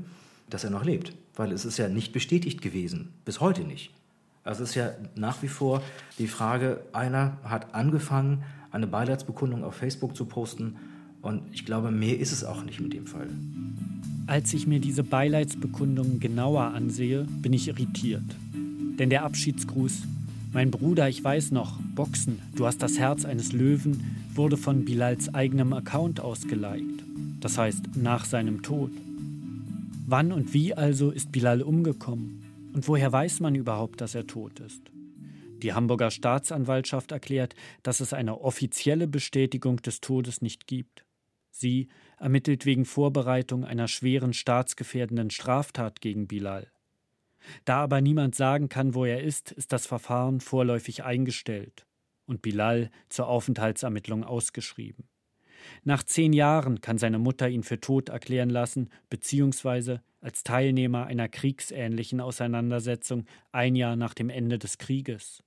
dass 0.50 0.63
er 0.63 0.70
noch 0.70 0.84
lebt, 0.84 1.13
weil 1.36 1.51
es 1.51 1.65
ist 1.65 1.77
ja 1.77 1.89
nicht 1.89 2.13
bestätigt 2.13 2.62
gewesen, 2.62 3.12
bis 3.25 3.39
heute 3.39 3.62
nicht. 3.63 3.92
Also 4.44 4.63
es 4.63 4.70
ist 4.70 4.75
ja 4.75 4.92
nach 5.15 5.42
wie 5.42 5.48
vor 5.48 5.82
die 6.20 6.27
Frage, 6.27 6.82
einer 6.94 7.38
hat 7.44 7.74
angefangen, 7.74 8.44
eine 8.72 8.86
Beileidsbekundung 8.86 9.63
auf 9.63 9.75
Facebook 9.75 10.15
zu 10.15 10.25
posten 10.25 10.75
und 11.22 11.42
ich 11.51 11.65
glaube, 11.65 11.89
mehr 11.89 12.20
ist 12.20 12.32
es 12.32 12.44
auch 12.44 12.63
nicht 12.63 12.80
mit 12.80 12.94
dem 12.94 13.08
Fall. 13.08 13.27
Als 14.27 14.54
ich 14.54 14.68
mir 14.68 14.80
diese 14.80 15.04
Beileidsbekundung 15.04 16.20
genauer 16.20 16.65
ansehe, 16.65 17.24
bin 17.24 17.54
ich 17.54 17.68
irritiert. 17.68 18.24
Denn 19.00 19.10
der 19.10 19.24
Abschiedsgruß 19.24 20.04
Mein 20.56 20.72
Bruder, 20.72 21.10
ich 21.10 21.22
weiß 21.22 21.52
noch, 21.52 21.82
Boxen, 21.96 22.42
du 22.56 22.66
hast 22.66 22.82
das 22.82 22.98
Herz 22.98 23.26
eines 23.26 23.52
Löwen, 23.52 24.16
wurde 24.34 24.56
von 24.56 24.86
Bilals 24.86 25.34
eigenem 25.34 25.74
Account 25.74 26.22
ausgeliked. 26.22 27.04
Das 27.42 27.58
heißt, 27.58 27.98
nach 27.98 28.24
seinem 28.24 28.64
Tod. 28.64 28.92
Wann 30.08 30.32
und 30.32 30.54
wie 30.54 30.74
also 30.74 31.12
ist 31.12 31.34
Bilal 31.34 31.62
umgekommen? 31.62 32.72
Und 32.74 32.88
woher 32.88 33.12
weiß 33.12 33.42
man 33.42 33.54
überhaupt, 33.54 34.00
dass 34.00 34.16
er 34.16 34.28
tot 34.28 34.62
ist? 34.62 34.82
Die 35.62 35.74
Hamburger 35.74 36.10
Staatsanwaltschaft 36.10 37.12
erklärt, 37.12 37.54
dass 37.84 38.00
es 38.00 38.14
eine 38.14 38.40
offizielle 38.40 39.10
Bestätigung 39.10 39.82
des 39.82 40.00
Todes 40.00 40.42
nicht 40.42 40.68
gibt. 40.68 41.04
Sie 41.52 41.90
ermittelt 42.18 42.66
wegen 42.66 42.86
Vorbereitung 42.86 43.66
einer 43.66 43.90
schweren 43.90 44.32
staatsgefährdenden 44.32 45.32
Straftat 45.32 46.00
gegen 46.00 46.28
Bilal. 46.28 46.72
Da 47.66 47.78
aber 47.78 48.02
niemand 48.02 48.36
sagen 48.36 48.70
kann, 48.70 48.94
wo 48.94 49.06
er 49.06 49.22
ist, 49.22 49.52
ist 49.52 49.72
das 49.72 49.86
Verfahren 49.86 50.40
vorläufig 50.40 51.04
eingestellt 51.04 51.86
und 52.25 52.42
Bilal 52.42 52.90
zur 53.10 53.28
Aufenthaltsermittlung 53.28 54.24
ausgeschrieben. 54.24 55.08
Nach 55.84 56.04
zehn 56.04 56.34
Jahren 56.34 56.82
kann 56.82 56.98
seine 56.98 57.20
Mutter 57.20 57.50
ihn 57.50 57.64
für 57.64 57.80
tot 57.80 58.10
erklären 58.10 58.50
lassen, 58.50 58.90
beziehungsweise 59.10 60.02
als 60.22 60.44
Teilnehmer 60.44 61.06
einer 61.06 61.30
kriegsähnlichen 61.30 62.20
Auseinandersetzung 62.20 63.25
ein 63.52 63.75
Jahr 63.75 63.96
nach 63.96 64.14
dem 64.14 64.30
Ende 64.30 64.60
des 64.60 64.78
Krieges. 64.78 65.44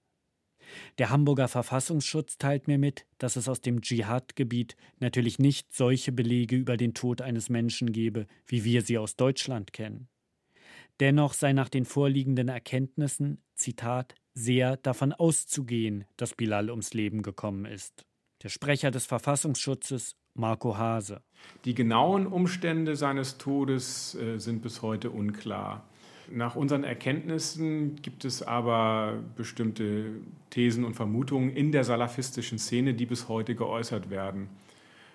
Der 0.98 1.10
Hamburger 1.10 1.48
Verfassungsschutz 1.48 2.36
teilt 2.36 2.68
mir 2.68 2.78
mit, 2.78 3.06
dass 3.16 3.36
es 3.36 3.48
aus 3.48 3.60
dem 3.60 3.80
Dschihad-Gebiet 3.80 4.76
natürlich 4.98 5.38
nicht 5.38 5.72
solche 5.72 6.12
Belege 6.12 6.56
über 6.56 6.76
den 6.76 6.94
Tod 6.94 7.22
eines 7.22 7.48
Menschen 7.48 7.92
gebe, 7.92 8.26
wie 8.46 8.64
wir 8.64 8.82
sie 8.82 8.98
aus 8.98 9.16
Deutschland 9.16 9.72
kennen. 9.72 10.08
Dennoch 11.00 11.32
sei 11.32 11.52
nach 11.52 11.68
den 11.68 11.84
vorliegenden 11.84 12.48
Erkenntnissen, 12.48 13.42
Zitat, 13.54 14.14
sehr 14.34 14.76
davon 14.76 15.12
auszugehen, 15.12 16.04
dass 16.16 16.34
Bilal 16.34 16.70
ums 16.70 16.92
Leben 16.94 17.22
gekommen 17.22 17.64
ist. 17.64 18.04
Der 18.42 18.48
Sprecher 18.48 18.90
des 18.90 19.06
Verfassungsschutzes, 19.06 20.16
Marco 20.34 20.76
Hase. 20.76 21.22
Die 21.64 21.74
genauen 21.74 22.26
Umstände 22.26 22.94
seines 22.94 23.38
Todes 23.38 24.14
äh, 24.14 24.38
sind 24.38 24.62
bis 24.62 24.82
heute 24.82 25.10
unklar. 25.10 25.84
Nach 26.30 26.56
unseren 26.56 26.84
Erkenntnissen 26.84 27.96
gibt 27.96 28.24
es 28.24 28.42
aber 28.42 29.22
bestimmte 29.36 30.10
Thesen 30.50 30.84
und 30.84 30.94
Vermutungen 30.94 31.50
in 31.50 31.72
der 31.72 31.84
salafistischen 31.84 32.58
Szene, 32.58 32.94
die 32.94 33.06
bis 33.06 33.28
heute 33.28 33.54
geäußert 33.54 34.10
werden. 34.10 34.48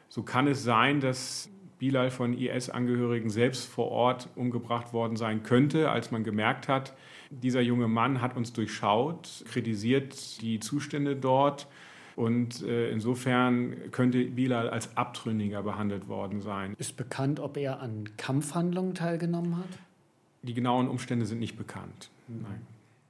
So 0.10 0.24
kann 0.24 0.48
es 0.48 0.63
sein, 0.63 1.00
dass 1.00 1.50
Bilal 1.84 2.12
von 2.12 2.32
IS-Angehörigen 2.32 3.30
selbst 3.30 3.66
vor 3.66 3.92
Ort 3.92 4.30
umgebracht 4.38 4.94
worden 4.94 5.18
sein 5.18 5.44
könnte, 5.44 5.92
als 5.92 6.12
man 6.12 6.24
gemerkt 6.24 6.70
hat, 6.70 6.94
dieser 7.30 7.60
junge 7.60 7.90
Mann 7.90 8.22
hat 8.22 8.38
uns 8.38 8.54
durchschaut, 8.54 9.44
kritisiert 9.50 10.42
die 10.42 10.62
Zustände 10.62 11.18
dort 11.18 11.68
und 12.16 12.63
äh, 12.63 12.90
insofern 12.90 13.92
könnte 13.92 14.24
Bilal 14.24 14.70
als 14.70 14.96
Abtrünniger 14.96 15.62
behandelt 15.62 16.08
worden 16.08 16.40
sein. 16.40 16.74
Ist 16.78 16.96
bekannt, 16.96 17.42
ob 17.42 17.58
er 17.58 17.82
an 17.82 18.16
Kampfhandlungen 18.16 18.96
teilgenommen 18.96 19.58
hat? 19.58 19.68
Die 20.42 20.54
genauen 20.54 20.88
Umstände 20.88 21.25
sind 21.25 21.40
nicht 21.40 21.58
bekannt. 21.58 22.12
Nein. 22.30 22.62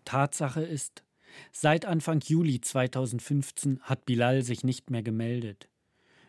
Tatsache 0.03 0.63
ist, 0.63 1.03
seit 1.51 1.85
Anfang 1.85 2.21
Juli 2.21 2.59
2015 2.59 3.81
hat 3.83 4.07
Bilal 4.07 4.41
sich 4.41 4.63
nicht 4.63 4.89
mehr 4.89 5.03
gemeldet 5.03 5.69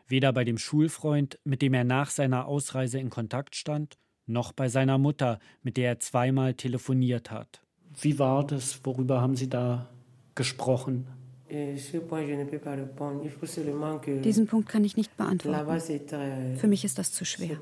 weder 0.06 0.32
bei 0.32 0.44
dem 0.44 0.58
Schulfreund, 0.58 1.38
mit 1.44 1.62
dem 1.62 1.74
er 1.74 1.84
nach 1.84 2.10
seiner 2.10 2.46
Ausreise 2.46 2.98
in 2.98 3.10
Kontakt 3.10 3.56
stand, 3.56 3.98
noch 4.26 4.52
bei 4.52 4.68
seiner 4.68 4.98
Mutter, 4.98 5.38
mit 5.62 5.76
der 5.76 5.88
er 5.88 6.00
zweimal 6.00 6.54
telefoniert 6.54 7.30
hat. 7.30 7.62
Wie 8.00 8.18
war 8.18 8.46
das? 8.46 8.80
Worüber 8.84 9.20
haben 9.20 9.36
Sie 9.36 9.48
da 9.48 9.88
gesprochen? 10.34 11.06
Diesen 14.22 14.46
Punkt 14.46 14.68
kann 14.68 14.84
ich 14.84 14.96
nicht 14.96 15.16
beantworten. 15.16 16.56
Für 16.56 16.66
mich 16.66 16.84
ist 16.84 16.98
das 16.98 17.12
zu 17.12 17.24
schwer. 17.24 17.58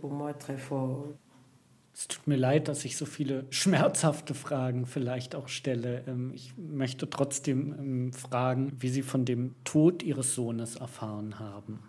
Es 1.94 2.08
tut 2.08 2.26
mir 2.26 2.36
leid, 2.36 2.68
dass 2.68 2.86
ich 2.86 2.96
so 2.96 3.04
viele 3.04 3.44
schmerzhafte 3.50 4.34
Fragen 4.34 4.86
vielleicht 4.86 5.34
auch 5.34 5.48
stelle. 5.48 6.04
Ähm, 6.06 6.32
ich 6.34 6.54
möchte 6.56 7.10
trotzdem 7.10 7.74
ähm, 7.78 8.12
fragen, 8.12 8.72
wie 8.78 8.88
Sie 8.88 9.02
von 9.02 9.26
dem 9.26 9.54
Tod 9.64 10.02
Ihres 10.02 10.34
Sohnes 10.34 10.76
erfahren 10.76 11.38
haben. 11.38 11.80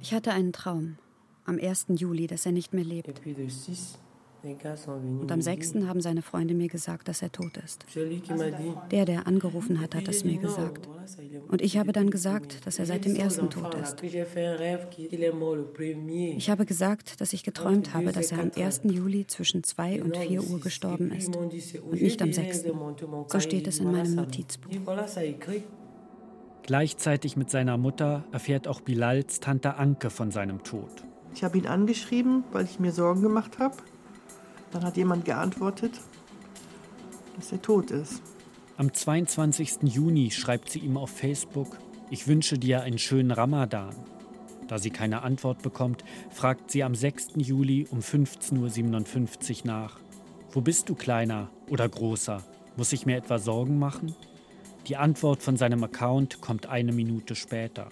Ich 0.00 0.14
hatte 0.14 0.32
einen 0.32 0.52
Traum 0.52 0.96
am 1.44 1.58
1. 1.58 1.86
Juli, 1.96 2.26
dass 2.26 2.46
er 2.46 2.52
nicht 2.52 2.72
mehr 2.72 2.84
lebt. 2.84 3.20
Und 4.44 5.32
am 5.32 5.40
6. 5.40 5.74
haben 5.86 6.02
seine 6.02 6.20
Freunde 6.20 6.52
mir 6.54 6.68
gesagt, 6.68 7.08
dass 7.08 7.22
er 7.22 7.32
tot 7.32 7.56
ist. 7.64 7.86
Der, 8.90 9.06
der 9.06 9.26
angerufen 9.26 9.80
hat, 9.80 9.94
hat 9.94 10.06
es 10.08 10.22
mir 10.22 10.38
gesagt. 10.38 10.86
Und 11.48 11.62
ich 11.62 11.78
habe 11.78 11.92
dann 11.92 12.10
gesagt, 12.10 12.66
dass 12.66 12.78
er 12.78 12.84
seit 12.84 13.06
dem 13.06 13.16
ersten 13.16 13.48
tot 13.48 13.74
ist. 13.74 14.02
Ich 14.02 14.20
habe 16.50 16.66
gesagt, 16.66 17.20
dass 17.20 17.32
ich 17.32 17.42
geträumt 17.42 17.94
habe, 17.94 18.12
dass 18.12 18.32
er 18.32 18.40
am 18.40 18.50
1. 18.54 18.82
Juli 18.84 19.26
zwischen 19.26 19.64
2 19.64 20.02
und 20.02 20.16
4 20.16 20.44
Uhr 20.44 20.60
gestorben 20.60 21.10
ist 21.10 21.34
und 21.36 21.54
nicht 21.92 22.20
am 22.20 22.32
6. 22.32 22.64
So 23.28 23.40
steht 23.40 23.66
es 23.66 23.78
in 23.78 23.90
meinem 23.90 24.14
Notizbuch. 24.14 24.70
Gleichzeitig 26.66 27.36
mit 27.36 27.50
seiner 27.50 27.76
Mutter 27.76 28.24
erfährt 28.32 28.68
auch 28.68 28.80
Bilals 28.80 29.38
Tante 29.40 29.76
Anke 29.76 30.08
von 30.08 30.30
seinem 30.30 30.62
Tod. 30.62 31.04
Ich 31.34 31.44
habe 31.44 31.58
ihn 31.58 31.66
angeschrieben, 31.66 32.42
weil 32.52 32.64
ich 32.64 32.80
mir 32.80 32.90
Sorgen 32.90 33.20
gemacht 33.20 33.58
habe. 33.58 33.76
Dann 34.70 34.82
hat 34.82 34.96
jemand 34.96 35.26
geantwortet, 35.26 35.92
dass 37.36 37.52
er 37.52 37.60
tot 37.60 37.90
ist. 37.90 38.22
Am 38.78 38.92
22. 38.92 39.82
Juni 39.82 40.30
schreibt 40.30 40.70
sie 40.70 40.78
ihm 40.78 40.96
auf 40.96 41.10
Facebook, 41.10 41.78
ich 42.10 42.26
wünsche 42.28 42.58
dir 42.58 42.80
einen 42.82 42.98
schönen 42.98 43.30
Ramadan. 43.30 43.94
Da 44.66 44.78
sie 44.78 44.90
keine 44.90 45.22
Antwort 45.22 45.62
bekommt, 45.62 46.02
fragt 46.30 46.70
sie 46.70 46.82
am 46.82 46.94
6. 46.94 47.32
Juli 47.36 47.86
um 47.90 47.98
15.57 47.98 49.60
Uhr 49.60 49.66
nach. 49.66 49.98
Wo 50.50 50.62
bist 50.62 50.88
du, 50.88 50.94
Kleiner 50.94 51.50
oder 51.68 51.88
Großer? 51.88 52.42
Muss 52.76 52.92
ich 52.94 53.04
mir 53.04 53.16
etwa 53.16 53.38
Sorgen 53.38 53.78
machen? 53.78 54.14
Die 54.86 54.96
Antwort 54.96 55.42
von 55.42 55.56
seinem 55.56 55.82
Account 55.82 56.40
kommt 56.40 56.66
eine 56.66 56.92
Minute 56.92 57.34
später. 57.34 57.88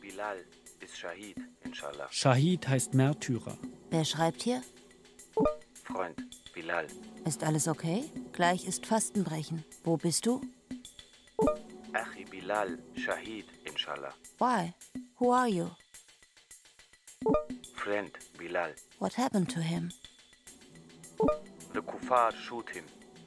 Bilal 0.00 0.38
ist 0.80 0.96
Shahid, 0.96 1.36
inshallah. 1.62 2.08
Shahid 2.10 2.66
heißt 2.66 2.94
Märtyrer. 2.94 3.58
Wer 3.90 4.04
schreibt 4.06 4.42
hier? 4.42 4.62
Freund, 5.84 6.16
Bilal. 6.54 6.86
Ist 7.26 7.44
alles 7.44 7.68
okay? 7.68 8.04
Gleich 8.32 8.66
ist 8.66 8.86
Fastenbrechen. 8.86 9.62
Wo 9.84 9.98
bist 9.98 10.24
du? 10.24 10.40
Achi 11.92 12.24
Bilal, 12.24 12.78
Shahid, 12.96 13.44
inshallah. 13.64 14.14
Why? 14.38 14.72
Who 15.18 15.32
are 15.32 15.48
you? 15.48 15.68
Friend, 17.74 18.10
Bilal. 18.38 18.74
What 18.98 19.18
happened 19.18 19.50
to 19.52 19.60
him? 19.60 19.90
The 21.74 21.82
Kuffar 21.82 22.32
shoot 22.32 22.70
him, 22.70 22.84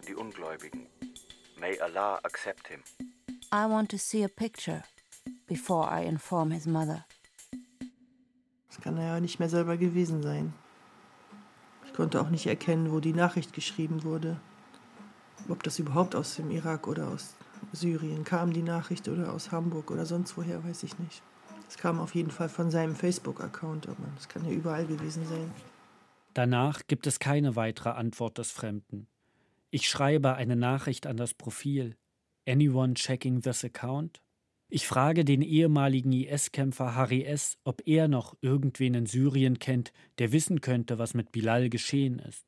die 0.07 0.15
Ungläubigen. 0.15 0.87
May 1.59 1.77
Allah 1.79 2.19
accept 2.23 2.67
him. 2.69 2.81
I 3.51 3.65
want 3.65 3.89
to 3.91 3.97
see 3.97 4.23
a 4.23 4.29
picture 4.29 4.83
before 5.47 5.89
I 5.89 6.05
inform 6.05 6.51
his 6.51 6.65
mother. 6.65 7.05
Das 8.69 8.79
kann 8.79 8.97
er 8.97 9.15
ja 9.15 9.19
nicht 9.19 9.39
mehr 9.39 9.49
selber 9.49 9.75
gewesen 9.75 10.21
sein. 10.21 10.53
Ich 11.85 11.93
konnte 11.93 12.21
auch 12.21 12.29
nicht 12.29 12.47
erkennen, 12.47 12.91
wo 12.91 13.01
die 13.01 13.13
Nachricht 13.13 13.51
geschrieben 13.51 14.03
wurde. 14.03 14.39
Ob 15.49 15.63
das 15.63 15.79
überhaupt 15.79 16.15
aus 16.15 16.35
dem 16.35 16.49
Irak 16.51 16.87
oder 16.87 17.09
aus 17.09 17.35
Syrien 17.73 18.23
kam, 18.23 18.53
die 18.53 18.61
Nachricht, 18.61 19.09
oder 19.09 19.33
aus 19.33 19.51
Hamburg 19.51 19.91
oder 19.91 20.05
sonst 20.05 20.37
woher, 20.37 20.63
weiß 20.63 20.83
ich 20.83 20.97
nicht. 20.99 21.23
Es 21.67 21.77
kam 21.77 21.99
auf 21.99 22.15
jeden 22.15 22.31
Fall 22.31 22.49
von 22.49 22.71
seinem 22.71 22.95
Facebook-Account, 22.95 23.89
aber 23.89 24.07
das 24.15 24.29
kann 24.29 24.45
ja 24.45 24.51
überall 24.51 24.85
gewesen 24.85 25.25
sein. 25.27 25.51
Danach 26.33 26.83
gibt 26.87 27.05
es 27.05 27.19
keine 27.19 27.55
weitere 27.55 27.89
Antwort 27.89 28.37
des 28.37 28.51
Fremden. 28.51 29.07
Ich 29.71 29.87
schreibe 29.87 30.35
eine 30.35 30.55
Nachricht 30.55 31.05
an 31.05 31.17
das 31.17 31.33
Profil. 31.35 31.95
Anyone 32.47 32.95
checking 32.95 33.41
this 33.41 33.63
account? 33.63 34.21
Ich 34.67 34.87
frage 34.87 35.25
den 35.25 35.41
ehemaligen 35.41 36.11
IS-Kämpfer 36.11 36.95
Harry 36.95 37.23
S., 37.23 37.57
ob 37.63 37.81
er 37.85 38.07
noch 38.07 38.35
irgendwen 38.41 38.95
in 38.95 39.05
Syrien 39.05 39.59
kennt, 39.59 39.91
der 40.17 40.31
wissen 40.31 40.61
könnte, 40.61 40.97
was 40.97 41.13
mit 41.13 41.31
Bilal 41.31 41.69
geschehen 41.69 42.19
ist. 42.19 42.45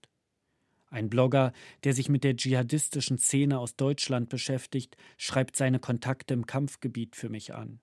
Ein 0.87 1.09
Blogger, 1.09 1.53
der 1.83 1.93
sich 1.93 2.09
mit 2.09 2.23
der 2.23 2.35
dschihadistischen 2.35 3.17
Szene 3.17 3.59
aus 3.59 3.75
Deutschland 3.75 4.29
beschäftigt, 4.29 4.97
schreibt 5.17 5.55
seine 5.55 5.79
Kontakte 5.79 6.33
im 6.33 6.45
Kampfgebiet 6.45 7.15
für 7.15 7.29
mich 7.29 7.53
an. 7.53 7.79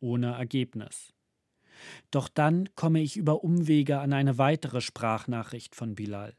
Ohne 0.00 0.32
Ergebnis. 0.32 1.12
Doch 2.10 2.28
dann 2.28 2.68
komme 2.74 3.00
ich 3.00 3.16
über 3.16 3.42
Umwege 3.42 4.00
an 4.00 4.12
eine 4.12 4.38
weitere 4.38 4.80
Sprachnachricht 4.80 5.74
von 5.74 5.94
Bilal. 5.94 6.36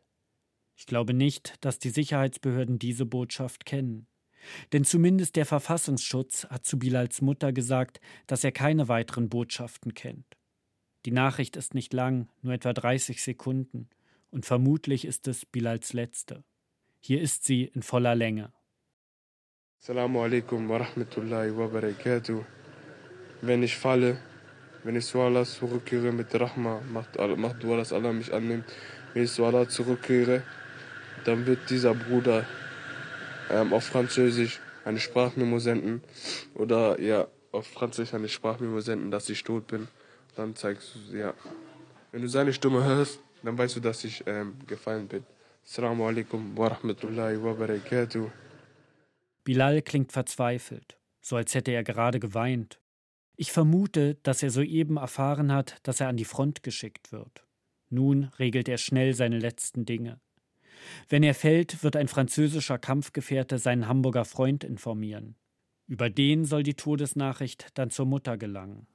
Ich 0.75 0.85
glaube 0.85 1.13
nicht, 1.13 1.55
dass 1.61 1.79
die 1.79 1.89
Sicherheitsbehörden 1.89 2.79
diese 2.79 3.05
Botschaft 3.05 3.65
kennen. 3.65 4.07
Denn 4.73 4.83
zumindest 4.83 5.35
der 5.35 5.45
Verfassungsschutz 5.45 6.45
hat 6.45 6.65
zu 6.65 6.77
Bilals 6.77 7.21
Mutter 7.21 7.53
gesagt, 7.53 8.01
dass 8.27 8.43
er 8.43 8.51
keine 8.51 8.87
weiteren 8.87 9.29
Botschaften 9.29 9.93
kennt. 9.93 10.25
Die 11.05 11.11
Nachricht 11.11 11.55
ist 11.55 11.73
nicht 11.73 11.93
lang, 11.93 12.29
nur 12.41 12.53
etwa 12.53 12.73
30 12.73 13.21
Sekunden, 13.21 13.89
und 14.31 14.45
vermutlich 14.45 15.05
ist 15.05 15.27
es 15.27 15.45
Bilals 15.45 15.93
letzte. 15.93 16.43
Hier 16.99 17.21
ist 17.21 17.45
sie 17.45 17.65
in 17.65 17.83
voller 17.83 18.15
Länge. 18.15 18.51
Assalamu 19.79 20.21
alaikum 20.21 20.69
wa 20.69 20.77
rahmatullahi 20.77 21.55
wa 21.55 21.67
barakatuh. 21.67 22.43
Wenn 23.41 23.63
ich 23.63 23.75
falle, 23.75 24.17
wenn 24.83 24.95
ich 24.95 25.05
zu 25.05 25.19
Allah 25.19 25.43
zurückkehre 25.43 26.13
mit 26.13 26.33
Rahma, 26.33 26.81
macht, 26.91 27.17
macht 27.37 27.63
Allah 27.65 28.13
mich 28.13 28.33
annimmt. 28.33 28.65
Wenn 29.13 29.23
ich 29.25 29.31
zu 29.31 29.43
Allah 29.45 29.67
zurückkehre, 29.67 30.43
dann 31.25 31.45
wird 31.45 31.69
dieser 31.69 31.93
Bruder 31.93 32.45
ähm, 33.49 33.73
auf 33.73 33.85
Französisch 33.85 34.59
eine 34.85 34.99
Sprachmemo 34.99 35.59
senden 35.59 36.01
oder 36.55 36.99
ja, 36.99 37.27
auf 37.51 37.67
Französisch 37.67 38.13
eine 38.13 38.29
Sprachmemo 38.29 38.79
senden, 38.81 39.11
dass 39.11 39.29
ich 39.29 39.43
tot 39.43 39.67
bin. 39.67 39.87
Dann 40.35 40.55
zeigst 40.55 40.95
du, 40.95 41.17
ja. 41.17 41.33
Wenn 42.11 42.21
du 42.21 42.27
seine 42.27 42.53
Stimme 42.53 42.83
hörst, 42.83 43.19
dann 43.43 43.57
weißt 43.57 43.75
du, 43.75 43.79
dass 43.79 44.03
ich 44.03 44.23
ähm, 44.25 44.55
gefallen 44.67 45.07
bin. 45.07 45.23
Assalamu 45.65 46.05
alaikum 46.05 46.57
wa 46.57 46.67
rahmatullahi 46.67 47.41
wa 47.41 47.53
barakatuh. 47.53 48.29
Bilal 49.43 49.81
klingt 49.81 50.11
verzweifelt, 50.11 50.97
so 51.21 51.35
als 51.35 51.53
hätte 51.53 51.71
er 51.71 51.83
gerade 51.83 52.19
geweint. 52.19 52.79
Ich 53.35 53.51
vermute, 53.51 54.15
dass 54.23 54.43
er 54.43 54.49
soeben 54.49 54.97
erfahren 54.97 55.51
hat, 55.51 55.77
dass 55.83 55.99
er 55.99 56.07
an 56.07 56.17
die 56.17 56.25
Front 56.25 56.63
geschickt 56.63 57.11
wird. 57.11 57.45
Nun 57.89 58.25
regelt 58.39 58.69
er 58.69 58.77
schnell 58.77 59.13
seine 59.13 59.39
letzten 59.39 59.85
Dinge. 59.85 60.19
Wenn 61.09 61.23
er 61.23 61.33
fällt, 61.33 61.83
wird 61.83 61.95
ein 61.95 62.07
französischer 62.07 62.77
Kampfgefährte 62.77 63.57
seinen 63.57 63.87
Hamburger 63.87 64.25
Freund 64.25 64.63
informieren. 64.63 65.35
Über 65.87 66.09
den 66.09 66.45
soll 66.45 66.63
die 66.63 66.75
Todesnachricht 66.75 67.67
dann 67.75 67.89
zur 67.89 68.05
Mutter 68.05 68.37
gelangen. 68.37 68.87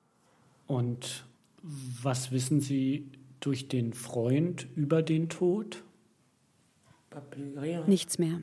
Und 0.67 1.27
was 1.63 2.31
wissen 2.31 2.61
Sie 2.61 3.11
durch 3.41 3.69
den 3.69 3.93
Freund 3.93 4.67
über 4.75 5.03
den 5.03 5.29
Tod? 5.29 5.85
Nichts 7.87 8.19
mehr. 8.19 8.41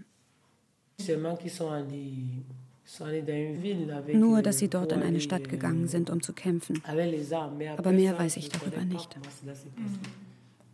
Nur, 4.14 4.42
dass 4.42 4.60
sie 4.60 4.70
dort 4.70 4.92
in 4.92 5.02
eine 5.02 5.20
Stadt 5.20 5.50
gegangen 5.50 5.88
sind, 5.88 6.10
um 6.10 6.22
zu 6.22 6.34
kämpfen. 6.34 6.82
Aber 6.86 7.92
mehr 7.92 8.18
weiß 8.20 8.38
ich 8.38 8.50
darüber 8.50 8.86
nicht. 8.86 9.18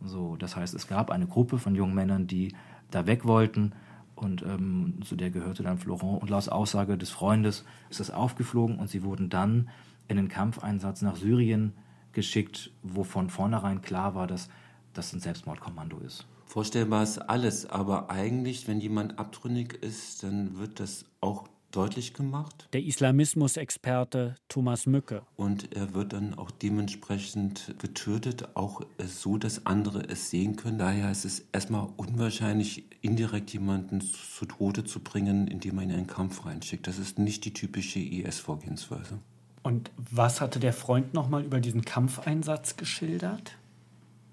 So, 0.04 0.36
das 0.36 0.56
heißt, 0.56 0.74
es 0.74 0.86
gab 0.86 1.10
eine 1.10 1.26
Gruppe 1.26 1.58
von 1.58 1.74
jungen 1.74 1.94
Männern, 1.94 2.26
die 2.26 2.54
da 2.90 3.06
weg 3.06 3.24
wollten 3.24 3.72
und 4.14 4.42
ähm, 4.42 5.00
zu 5.04 5.16
der 5.16 5.30
gehörte 5.30 5.62
dann 5.62 5.78
Florent. 5.78 6.22
Und 6.22 6.30
laut 6.30 6.48
Aussage 6.48 6.96
des 6.98 7.10
Freundes 7.10 7.64
ist 7.90 8.00
das 8.00 8.10
aufgeflogen 8.10 8.78
und 8.78 8.88
sie 8.88 9.02
wurden 9.02 9.28
dann 9.28 9.68
in 10.08 10.16
den 10.16 10.28
Kampfeinsatz 10.28 11.02
nach 11.02 11.16
Syrien 11.16 11.72
geschickt, 12.12 12.70
wo 12.82 13.04
von 13.04 13.30
vornherein 13.30 13.80
klar 13.80 14.14
war, 14.14 14.26
dass 14.26 14.48
das 14.92 15.12
ein 15.12 15.20
Selbstmordkommando 15.20 15.98
ist. 15.98 16.26
Vorstellbar 16.44 17.02
ist 17.02 17.18
alles, 17.18 17.64
aber 17.64 18.10
eigentlich, 18.10 18.68
wenn 18.68 18.80
jemand 18.80 19.18
abtrünnig 19.18 19.72
ist, 19.82 20.22
dann 20.22 20.58
wird 20.58 20.80
das 20.80 21.06
auch 21.20 21.48
deutlich 21.72 22.14
gemacht. 22.14 22.68
Der 22.72 22.82
Islamismusexperte 22.82 24.36
Thomas 24.48 24.86
Mücke. 24.86 25.22
Und 25.36 25.74
er 25.74 25.94
wird 25.94 26.12
dann 26.12 26.34
auch 26.34 26.50
dementsprechend 26.50 27.74
getötet, 27.78 28.56
auch 28.56 28.82
so, 29.04 29.38
dass 29.38 29.66
andere 29.66 30.08
es 30.08 30.30
sehen 30.30 30.56
können. 30.56 30.78
Daher 30.78 31.10
ist 31.10 31.24
es 31.24 31.40
erstmal 31.52 31.88
unwahrscheinlich, 31.96 32.84
indirekt 33.00 33.52
jemanden 33.52 34.00
zu 34.00 34.46
Tode 34.46 34.84
zu 34.84 35.00
bringen, 35.00 35.48
indem 35.48 35.76
man 35.76 35.84
ihn 35.84 35.90
in 35.90 35.96
einen 35.96 36.06
Kampf 36.06 36.46
reinschickt. 36.46 36.86
Das 36.86 36.98
ist 36.98 37.18
nicht 37.18 37.44
die 37.44 37.52
typische 37.52 37.98
IS-Vorgehensweise. 37.98 39.18
Und 39.62 39.90
was 39.96 40.40
hatte 40.40 40.58
der 40.58 40.72
Freund 40.72 41.14
nochmal 41.14 41.44
über 41.44 41.60
diesen 41.60 41.82
Kampfeinsatz 41.82 42.76
geschildert? 42.76 43.56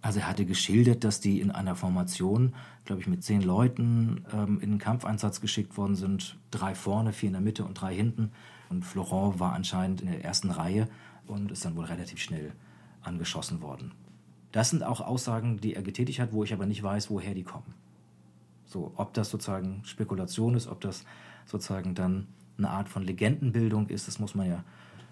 Also 0.01 0.19
er 0.19 0.27
hatte 0.27 0.45
geschildert, 0.45 1.03
dass 1.03 1.19
die 1.19 1.41
in 1.41 1.51
einer 1.51 1.75
Formation, 1.75 2.55
glaube 2.85 3.01
ich, 3.01 3.07
mit 3.07 3.23
zehn 3.23 3.41
Leuten 3.41 4.25
ähm, 4.33 4.59
in 4.61 4.71
den 4.71 4.79
Kampfeinsatz 4.79 5.41
geschickt 5.41 5.77
worden 5.77 5.95
sind. 5.95 6.37
Drei 6.51 6.73
vorne, 6.73 7.11
vier 7.11 7.27
in 7.27 7.33
der 7.33 7.41
Mitte 7.41 7.65
und 7.65 7.73
drei 7.73 7.93
hinten. 7.93 8.31
Und 8.69 8.85
Florent 8.85 9.39
war 9.39 9.53
anscheinend 9.53 10.01
in 10.01 10.07
der 10.07 10.23
ersten 10.23 10.51
Reihe 10.51 10.87
und 11.27 11.51
ist 11.51 11.65
dann 11.65 11.75
wohl 11.75 11.85
relativ 11.85 12.19
schnell 12.19 12.53
angeschossen 13.01 13.61
worden. 13.61 13.91
Das 14.51 14.69
sind 14.69 14.83
auch 14.83 15.01
Aussagen, 15.01 15.57
die 15.57 15.75
er 15.75 15.81
getätigt 15.81 16.19
hat, 16.19 16.31
wo 16.33 16.43
ich 16.43 16.53
aber 16.53 16.65
nicht 16.65 16.81
weiß, 16.81 17.09
woher 17.09 17.33
die 17.33 17.43
kommen. 17.43 17.75
So, 18.65 18.93
ob 18.95 19.13
das 19.13 19.29
sozusagen 19.29 19.81
Spekulation 19.83 20.55
ist, 20.55 20.67
ob 20.67 20.81
das 20.81 21.03
sozusagen 21.45 21.93
dann 21.93 22.27
eine 22.57 22.69
Art 22.69 22.89
von 22.89 23.03
Legendenbildung 23.03 23.88
ist, 23.88 24.07
das 24.07 24.19
muss 24.19 24.35
man 24.35 24.47
ja 24.47 24.63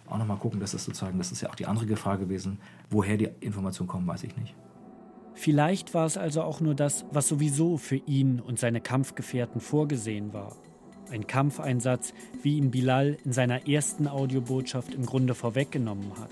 auch 0.08 0.18
nochmal 0.18 0.38
gucken. 0.38 0.60
Das 0.60 0.74
ist 0.74 0.86
sozusagen, 0.86 1.18
das 1.18 1.32
ist 1.32 1.42
ja 1.42 1.50
auch 1.50 1.56
die 1.56 1.66
andere 1.66 1.86
Gefahr 1.86 2.18
gewesen. 2.18 2.60
Woher 2.90 3.18
die 3.18 3.30
Informationen 3.42 3.88
kommen, 3.88 4.08
weiß 4.08 4.24
ich 4.24 4.36
nicht. 4.38 4.56
Vielleicht 5.40 5.94
war 5.94 6.08
es 6.08 6.18
also 6.18 6.42
auch 6.42 6.62
nur 6.62 6.74
das, 6.74 7.06
was 7.12 7.28
sowieso 7.28 7.78
für 7.78 7.98
ihn 8.08 8.40
und 8.40 8.58
seine 8.58 8.82
Kampfgefährten 8.82 9.62
vorgesehen 9.62 10.34
war. 10.34 10.56
Ein 11.12 11.28
Kampfeinsatz, 11.28 12.12
wie 12.42 12.58
ihn 12.58 12.72
Bilal 12.72 13.18
in 13.24 13.34
seiner 13.34 13.68
ersten 13.68 14.08
Audiobotschaft 14.08 14.96
im 14.96 15.06
Grunde 15.06 15.36
vorweggenommen 15.36 16.12
hat. 16.20 16.32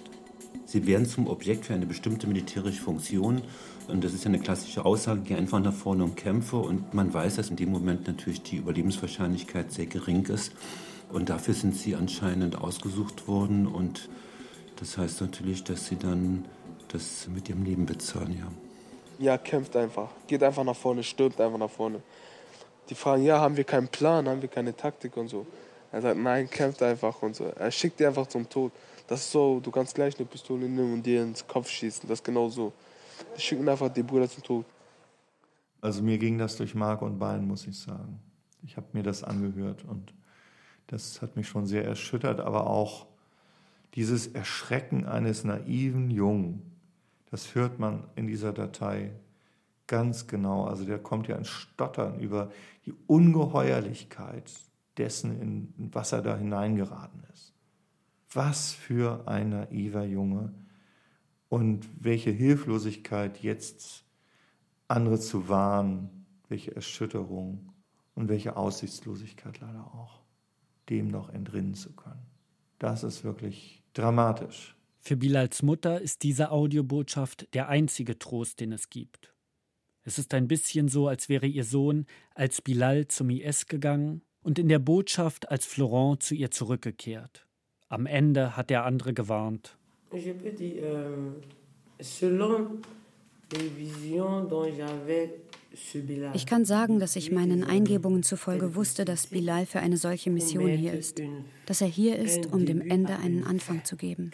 Sie 0.66 0.88
werden 0.88 1.06
zum 1.06 1.28
Objekt 1.28 1.66
für 1.66 1.76
eine 1.76 1.86
bestimmte 1.86 2.26
militärische 2.26 2.82
Funktion. 2.82 3.44
Und 3.88 4.04
das 4.04 4.16
ist 4.16 4.24
ja 4.24 4.30
eine 4.30 4.40
klassische 4.40 4.84
Aussage, 4.84 5.22
geh 5.24 5.36
einfach 5.36 5.60
nach 5.60 5.72
vorne 5.72 6.04
und 6.04 6.18
kämpfe. 6.18 6.58
Und 6.58 6.96
man 6.96 7.14
weiß, 7.14 7.36
dass 7.36 7.52
in 7.52 7.58
dem 7.58 7.70
Moment 7.72 8.08
natürlich 8.08 8.42
die 8.42 8.58
Überlebenswahrscheinlichkeit 8.58 9.72
sehr 9.72 9.86
gering 9.86 10.26
ist. 10.26 10.52
Und 11.14 11.30
dafür 11.30 11.54
sind 11.54 11.76
sie 11.76 11.96
anscheinend 11.96 12.58
ausgesucht 12.58 13.28
worden. 13.28 13.68
Und 13.68 14.10
das 14.78 14.98
heißt 14.98 15.22
natürlich, 15.22 15.64
dass 15.64 15.86
sie 15.86 15.96
dann 15.96 16.46
das 16.88 17.30
mit 17.32 17.48
ihrem 17.50 17.64
Leben 17.64 17.86
bezahlen, 17.86 18.36
ja. 18.40 18.48
Ja, 19.20 19.38
kämpft 19.38 19.76
einfach. 19.76 20.10
Geht 20.28 20.44
einfach 20.44 20.64
nach 20.64 20.76
vorne, 20.76 21.04
stürmt 21.04 21.40
einfach 21.40 21.58
nach 21.58 21.70
vorne. 21.70 22.02
Die 22.90 22.96
fragen, 22.96 23.24
ja, 23.24 23.40
haben 23.40 23.58
wir 23.58 23.64
keinen 23.64 23.88
Plan, 23.88 24.28
haben 24.28 24.42
wir 24.42 24.50
keine 24.50 24.76
Taktik 24.76 25.16
und 25.18 25.28
so. 25.28 25.46
Er 25.92 26.02
sagt, 26.02 26.20
nein, 26.20 26.50
kämpft 26.50 26.82
einfach 26.84 27.22
und 27.22 27.36
so. 27.36 27.46
Er 27.46 27.72
schickt 27.72 28.00
dir 28.00 28.08
einfach 28.08 28.28
zum 28.28 28.50
Tod. 28.50 28.72
Das 29.08 29.22
ist 29.22 29.32
so, 29.32 29.60
du 29.60 29.72
kannst 29.72 29.96
gleich 29.96 30.18
eine 30.18 30.26
Pistole 30.26 30.68
nehmen 30.68 30.94
und 30.94 31.06
dir 31.06 31.24
ins 31.24 31.48
Kopf 31.48 31.70
schießen. 31.70 32.10
Das 32.10 32.20
ist 32.20 32.24
genau 32.24 32.50
so. 32.50 32.74
Die 33.38 33.42
schicken 33.42 33.68
einfach 33.70 33.90
die 33.90 34.04
Brüder 34.04 34.30
zum 34.30 34.44
Tod. 34.44 34.66
Also 35.82 36.04
mir 36.04 36.18
ging 36.18 36.38
das 36.38 36.58
durch 36.58 36.76
Mark 36.76 37.02
und 37.02 37.18
Bein, 37.20 37.48
muss 37.48 37.68
ich 37.68 37.80
sagen. 37.80 38.20
Ich 38.64 38.76
habe 38.76 38.88
mir 38.94 39.04
das 39.04 39.24
angehört 39.24 39.86
und 39.88 40.14
das 40.88 41.22
hat 41.22 41.36
mich 41.36 41.48
schon 41.48 41.66
sehr 41.66 41.86
erschüttert, 41.86 42.40
aber 42.40 42.68
auch 42.68 43.06
dieses 43.94 44.28
Erschrecken 44.28 45.06
eines 45.06 45.44
naiven 45.44 46.12
Jungen, 46.12 46.75
das 47.36 47.54
hört 47.54 47.80
man 47.80 48.06
in 48.16 48.28
dieser 48.28 48.54
Datei 48.54 49.12
ganz 49.88 50.26
genau. 50.26 50.68
Also 50.68 50.86
der 50.86 51.00
kommt 51.00 51.28
ja 51.28 51.36
ins 51.36 51.50
Stottern 51.50 52.22
über 52.22 52.50
die 52.86 52.94
Ungeheuerlichkeit 53.08 54.54
dessen, 54.96 55.42
in 55.42 55.92
was 55.94 56.14
er 56.14 56.22
da 56.22 56.38
hineingeraten 56.38 57.26
ist. 57.34 57.54
Was 58.32 58.72
für 58.72 59.28
ein 59.28 59.50
naiver 59.50 60.06
Junge 60.06 60.54
und 61.50 61.90
welche 62.00 62.32
Hilflosigkeit 62.32 63.44
jetzt 63.44 64.06
andere 64.88 65.20
zu 65.20 65.50
warnen, 65.50 66.26
welche 66.48 66.74
Erschütterung 66.74 67.74
und 68.14 68.30
welche 68.30 68.56
Aussichtslosigkeit 68.56 69.60
leider 69.60 69.94
auch, 69.94 70.22
dem 70.88 71.10
noch 71.10 71.28
entrinnen 71.28 71.74
zu 71.74 71.92
können. 71.98 72.26
Das 72.80 73.04
ist 73.04 73.26
wirklich 73.26 73.84
dramatisch. 73.92 74.75
Für 75.08 75.18
Bilals 75.18 75.62
Mutter 75.62 76.02
ist 76.02 76.24
diese 76.24 76.50
Audiobotschaft 76.50 77.54
der 77.54 77.70
einzige 77.70 78.18
Trost, 78.18 78.60
den 78.60 78.72
es 78.72 78.90
gibt. 78.90 79.36
Es 80.02 80.18
ist 80.18 80.34
ein 80.34 80.48
bisschen 80.48 80.88
so, 80.88 81.08
als 81.08 81.30
wäre 81.30 81.46
ihr 81.46 81.64
Sohn 81.64 82.08
als 82.34 82.60
Bilal 82.64 83.08
zum 83.08 83.30
IS 83.30 83.68
gegangen 83.68 84.24
und 84.42 84.58
in 84.58 84.68
der 84.68 84.80
Botschaft 84.80 85.52
als 85.52 85.68
Florent 85.68 86.24
zu 86.24 86.34
ihr 86.34 86.50
zurückgekehrt. 86.50 87.46
Am 87.88 88.08
Ende 88.08 88.58
hat 88.58 88.72
der 88.72 88.84
andere 88.84 89.14
gewarnt. 89.14 89.78
Je 90.12 90.34
peux 90.34 90.52
dire, 90.52 90.82
euh, 90.82 91.34
selon 92.02 92.82
les 93.54 93.70
visions 93.78 94.48
dont 94.50 94.66
j'avais 94.76 95.30
ich 96.34 96.46
kann 96.46 96.66
sagen, 96.66 97.00
dass 97.00 97.16
ich 97.16 97.32
meinen 97.32 97.64
Eingebungen 97.64 98.24
zufolge 98.24 98.76
wusste, 98.76 99.06
dass 99.06 99.28
Bilal 99.28 99.66
für 99.66 99.80
eine 99.80 99.98
solche 99.98 100.30
Mission 100.32 100.70
hier 100.70 100.94
ist. 100.94 101.22
Dass 101.66 101.82
er 101.82 101.88
hier 101.88 102.18
ist, 102.18 102.52
um 102.54 102.66
dem 102.66 102.82
Ende 102.82 103.18
einen 103.18 103.44
Anfang 103.44 103.84
zu 103.84 103.96
geben. 103.96 104.32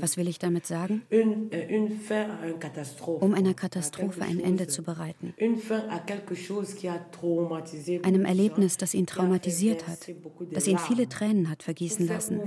Was 0.00 0.16
will 0.16 0.28
ich 0.28 0.38
damit 0.38 0.66
sagen? 0.66 1.02
Um 3.20 3.34
einer 3.34 3.54
Katastrophe 3.54 4.22
ein 4.22 4.40
Ende 4.40 4.66
zu 4.66 4.82
bereiten. 4.82 5.34
Einem 8.02 8.24
Erlebnis, 8.24 8.76
das 8.76 8.94
ihn 8.94 9.06
traumatisiert 9.06 9.86
hat, 9.86 10.10
das 10.52 10.66
ihn 10.66 10.78
viele 10.78 11.08
Tränen 11.08 11.50
hat 11.50 11.62
vergießen 11.62 12.06
lassen 12.06 12.40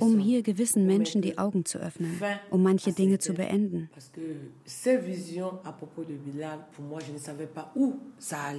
um 0.00 0.18
hier 0.18 0.42
gewissen 0.42 0.86
Menschen 0.86 1.22
die 1.22 1.38
Augen 1.38 1.64
zu 1.64 1.78
öffnen, 1.78 2.20
um 2.50 2.62
manche 2.62 2.92
Dinge 2.92 3.18
zu 3.18 3.34
beenden. 3.34 3.88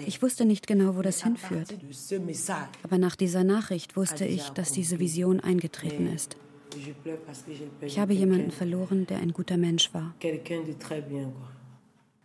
Ich 0.05 0.21
wusste 0.21 0.45
nicht 0.45 0.67
genau, 0.67 0.95
wo 0.95 1.01
das 1.01 1.23
hinführt. 1.23 1.75
Aber 2.84 2.97
nach 2.97 3.15
dieser 3.15 3.43
Nachricht 3.43 3.97
wusste 3.97 4.25
ich, 4.25 4.49
dass 4.49 4.71
diese 4.71 4.99
Vision 4.99 5.39
eingetreten 5.39 6.07
ist. 6.07 6.38
Ich 7.81 7.99
habe 7.99 8.13
jemanden 8.13 8.51
verloren, 8.51 9.05
der 9.07 9.19
ein 9.19 9.34
guter 9.34 9.57
Mensch 9.57 9.93
war. 9.93 10.15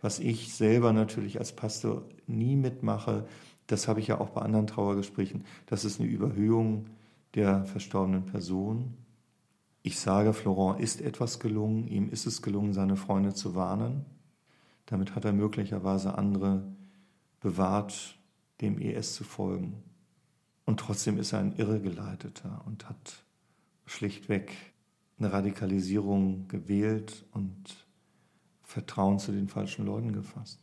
Was 0.01 0.19
ich 0.19 0.53
selber 0.53 0.93
natürlich 0.93 1.39
als 1.39 1.51
Pastor 1.51 2.03
nie 2.27 2.55
mitmache, 2.55 3.25
Das 3.67 3.89
habe 3.89 3.99
ich 3.99 4.07
ja 4.07 4.19
auch 4.19 4.29
bei 4.29 4.41
anderen 4.41 4.65
Trauergesprächen. 4.65 5.43
Das 5.65 5.83
ist 5.83 5.99
eine 5.99 6.09
Überhöhung 6.09 6.85
der 7.37 7.65
verstorbenen 7.65 8.25
Person. 8.25 8.97
Ich 9.83 9.99
sage, 9.99 10.33
Florent 10.33 10.81
ist 10.81 11.01
etwas 11.01 11.39
gelungen, 11.39 11.87
ihm 11.87 12.09
ist 12.09 12.25
es 12.25 12.41
gelungen, 12.41 12.73
seine 12.73 12.97
Freunde 12.97 13.33
zu 13.33 13.55
warnen. 13.55 14.05
Damit 14.87 15.15
hat 15.15 15.23
er 15.23 15.33
möglicherweise 15.33 16.17
andere 16.17 16.63
bewahrt, 17.39 18.17
dem 18.59 18.79
ES 18.79 19.13
zu 19.13 19.23
folgen. 19.23 19.83
Und 20.65 20.79
trotzdem 20.79 21.19
ist 21.19 21.31
er 21.31 21.39
ein 21.39 21.55
Irregeleiteter 21.55 22.63
und 22.65 22.89
hat 22.89 23.23
schlichtweg 23.85 24.51
eine 25.19 25.31
Radikalisierung 25.31 26.47
gewählt 26.47 27.23
und 27.31 27.85
Vertrauen 28.63 29.19
zu 29.19 29.31
den 29.31 29.47
falschen 29.47 29.85
Leuten 29.85 30.11
gefasst. 30.11 30.59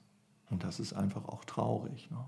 Und 0.50 0.64
das 0.64 0.80
ist 0.80 0.92
einfach 0.92 1.26
auch 1.26 1.44
traurig. 1.44 2.10
Ne? 2.10 2.24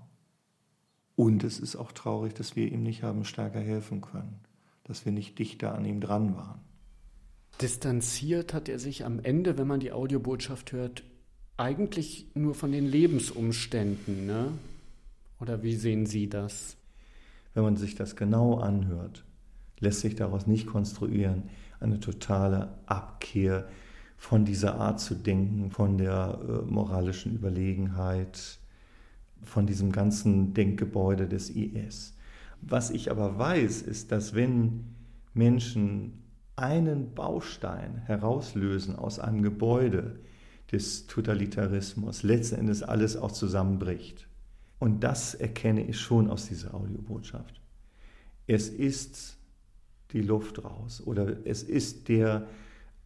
Und 1.17 1.43
es 1.43 1.59
ist 1.59 1.75
auch 1.75 1.91
traurig, 1.93 2.35
dass 2.35 2.55
wir 2.55 2.71
ihm 2.71 2.83
nicht 2.83 3.01
haben 3.01 3.25
stärker 3.25 3.59
helfen 3.59 4.01
können, 4.01 4.39
dass 4.83 5.03
wir 5.03 5.11
nicht 5.11 5.39
dichter 5.39 5.73
an 5.73 5.83
ihm 5.83 5.99
dran 5.99 6.35
waren. 6.35 6.59
Distanziert 7.59 8.53
hat 8.53 8.69
er 8.69 8.77
sich 8.77 9.03
am 9.03 9.19
Ende, 9.19 9.57
wenn 9.57 9.65
man 9.65 9.79
die 9.79 9.91
Audiobotschaft 9.91 10.73
hört, 10.73 11.03
eigentlich 11.57 12.27
nur 12.35 12.53
von 12.53 12.71
den 12.71 12.85
Lebensumständen, 12.85 14.27
ne? 14.27 14.51
Oder 15.41 15.63
wie 15.63 15.75
sehen 15.75 16.05
Sie 16.05 16.29
das? 16.29 16.77
Wenn 17.55 17.63
man 17.63 17.77
sich 17.77 17.95
das 17.95 18.15
genau 18.15 18.59
anhört, 18.59 19.25
lässt 19.79 20.01
sich 20.01 20.13
daraus 20.13 20.45
nicht 20.45 20.67
konstruieren, 20.67 21.49
eine 21.79 21.99
totale 21.99 22.77
Abkehr 22.85 23.67
von 24.17 24.45
dieser 24.45 24.75
Art 24.75 24.99
zu 24.99 25.15
denken, 25.15 25.71
von 25.71 25.97
der 25.97 26.39
äh, 26.47 26.71
moralischen 26.71 27.33
Überlegenheit, 27.33 28.59
von 29.43 29.67
diesem 29.67 29.91
ganzen 29.91 30.53
Denkgebäude 30.53 31.27
des 31.27 31.49
IS. 31.49 32.15
Was 32.61 32.89
ich 32.89 33.11
aber 33.11 33.37
weiß, 33.37 33.81
ist, 33.81 34.11
dass 34.11 34.33
wenn 34.33 34.95
Menschen 35.33 36.23
einen 36.55 37.13
Baustein 37.13 37.97
herauslösen 38.05 38.95
aus 38.95 39.19
einem 39.19 39.43
Gebäude 39.43 40.19
des 40.71 41.07
Totalitarismus, 41.07 42.23
letzten 42.23 42.55
Endes 42.55 42.83
alles 42.83 43.15
auch 43.15 43.31
zusammenbricht. 43.31 44.27
Und 44.79 45.03
das 45.03 45.33
erkenne 45.33 45.85
ich 45.85 45.99
schon 45.99 46.29
aus 46.29 46.47
dieser 46.47 46.73
Audiobotschaft. 46.73 47.61
Es 48.47 48.69
ist 48.69 49.37
die 50.11 50.21
Luft 50.21 50.63
raus 50.63 51.01
oder 51.05 51.45
es 51.45 51.63
ist 51.63 52.09
der 52.09 52.47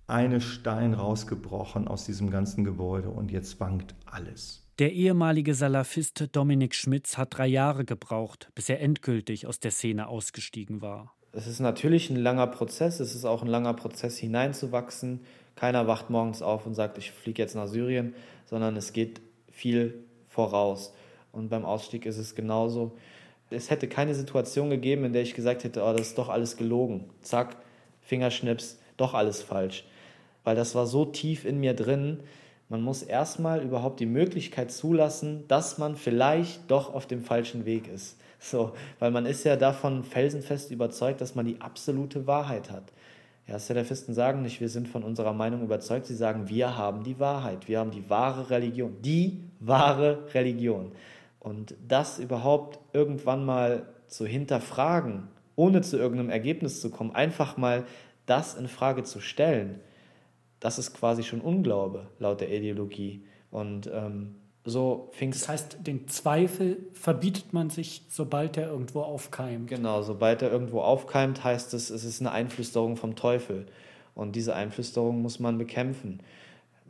eine 0.08 0.42
Stein 0.42 0.94
rausgebrochen 0.94 1.88
aus 1.88 2.06
diesem 2.06 2.30
ganzen 2.30 2.64
Gebäude 2.64 3.10
und 3.10 3.32
jetzt 3.32 3.60
wankt 3.60 3.96
alles. 4.06 4.68
Der 4.82 4.94
ehemalige 4.94 5.54
Salafist 5.54 6.30
Dominik 6.32 6.74
Schmitz 6.74 7.16
hat 7.16 7.38
drei 7.38 7.46
Jahre 7.46 7.86
gebraucht, 7.86 8.50
bis 8.56 8.68
er 8.68 8.82
endgültig 8.82 9.46
aus 9.46 9.60
der 9.60 9.70
Szene 9.70 10.08
ausgestiegen 10.08 10.82
war. 10.82 11.14
Es 11.34 11.46
ist 11.46 11.60
natürlich 11.60 12.10
ein 12.10 12.16
langer 12.16 12.48
Prozess, 12.48 13.00
es 13.00 13.14
ist 13.14 13.24
auch 13.24 13.44
ein 13.44 13.48
langer 13.48 13.76
Prozess 13.76 14.18
hineinzuwachsen. 14.18 15.20
Keiner 15.54 15.86
wacht 15.86 16.10
morgens 16.10 16.42
auf 16.42 16.66
und 16.66 16.74
sagt, 16.74 16.98
ich 16.98 17.12
fliege 17.12 17.44
jetzt 17.44 17.54
nach 17.54 17.68
Syrien, 17.68 18.16
sondern 18.48 18.76
es 18.76 18.92
geht 18.92 19.22
viel 19.52 20.04
voraus. 20.28 20.96
Und 21.32 21.50
beim 21.50 21.64
Ausstieg 21.64 22.08
ist 22.08 22.18
es 22.18 22.34
genauso. 22.34 22.98
Es 23.52 23.70
hätte 23.70 23.88
keine 23.88 24.16
Situation 24.16 24.72
gegeben, 24.72 25.06
in 25.06 25.14
der 25.14 25.22
ich 25.22 25.36
gesagt 25.36 25.64
hätte, 25.64 25.84
oh, 25.84 25.94
das 25.94 26.08
ist 26.08 26.18
doch 26.18 26.30
alles 26.30 26.58
gelogen. 26.58 27.08
Zack, 27.22 27.58
Fingerschnips, 28.02 28.80
doch 28.98 29.14
alles 29.14 29.44
falsch 29.44 29.86
weil 30.44 30.56
das 30.56 30.76
war 30.76 30.88
so 30.88 31.06
tief 31.06 31.46
in 31.46 31.60
mir 31.60 31.74
drin. 31.74 32.20
Man 32.72 32.84
muss 32.84 33.04
erstmal 33.04 33.62
überhaupt 33.62 34.00
die 34.00 34.06
Möglichkeit 34.06 34.72
zulassen, 34.72 35.44
dass 35.50 35.78
man 35.78 35.98
vielleicht 35.98 36.72
doch 36.72 36.94
auf 36.94 37.06
dem 37.06 37.22
falschen 37.22 37.66
Weg 37.66 37.90
ist. 37.90 38.18
So, 38.40 38.72
weil 38.98 39.12
man 39.12 39.26
ist 39.26 39.44
ja 39.44 39.58
davon 39.58 40.06
felsenfest 40.06 40.72
überzeugt, 40.72 41.20
dass 41.20 41.36
man 41.36 41.46
die 41.46 41.60
absolute 41.60 42.28
Wahrheit 42.28 42.72
hat. 42.72 42.94
Ja, 43.46 43.60
Salafisten 43.60 44.14
sagen 44.14 44.42
nicht, 44.42 44.62
wir 44.62 44.70
sind 44.70 44.88
von 44.88 45.04
unserer 45.04 45.34
Meinung 45.34 45.64
überzeugt, 45.64 46.06
sie 46.06 46.16
sagen, 46.16 46.48
wir 46.48 46.78
haben 46.78 47.04
die 47.04 47.20
Wahrheit, 47.20 47.68
wir 47.68 47.78
haben 47.78 47.92
die 47.92 48.10
wahre 48.10 48.50
Religion, 48.50 49.02
die 49.02 49.44
wahre 49.60 50.34
Religion. 50.34 50.94
Und 51.42 51.76
das 51.86 52.20
überhaupt 52.20 52.80
irgendwann 52.94 53.44
mal 53.44 53.86
zu 54.08 54.26
hinterfragen, 54.26 55.28
ohne 55.58 55.82
zu 55.82 55.98
irgendeinem 55.98 56.30
Ergebnis 56.30 56.80
zu 56.80 56.90
kommen, 56.90 57.14
einfach 57.14 57.58
mal 57.58 57.84
das 58.28 58.56
in 58.56 58.70
Frage 58.70 59.04
zu 59.04 59.20
stellen, 59.20 59.82
das 60.62 60.80
ist 60.80 60.94
quasi 60.94 61.24
schon 61.24 61.42
Unglaube 61.42 62.08
laut 62.20 62.40
der 62.40 62.50
Ideologie. 62.50 63.26
Und 63.50 63.90
ähm, 63.94 64.36
so 64.64 65.10
fing 65.12 65.32
Das 65.32 65.50
heißt, 65.50 65.80
den 65.82 66.08
Zweifel 66.08 66.78
verbietet 66.94 67.52
man 67.52 67.70
sich, 67.70 68.04
sobald 68.10 68.58
er 68.58 68.70
irgendwo 68.70 69.02
aufkeimt. 69.02 69.68
Genau, 69.68 70.04
sobald 70.04 70.42
er 70.44 70.52
irgendwo 70.52 70.82
aufkeimt, 70.82 71.44
heißt 71.44 71.74
es, 71.74 71.90
es 71.90 72.06
ist 72.06 72.22
eine 72.22 72.32
Einflüsterung 72.32 72.96
vom 72.96 73.16
Teufel. 73.16 73.66
Und 74.14 74.36
diese 74.36 74.56
Einflüsterung 74.56 75.22
muss 75.22 75.40
man 75.40 75.58
bekämpfen. 75.58 76.22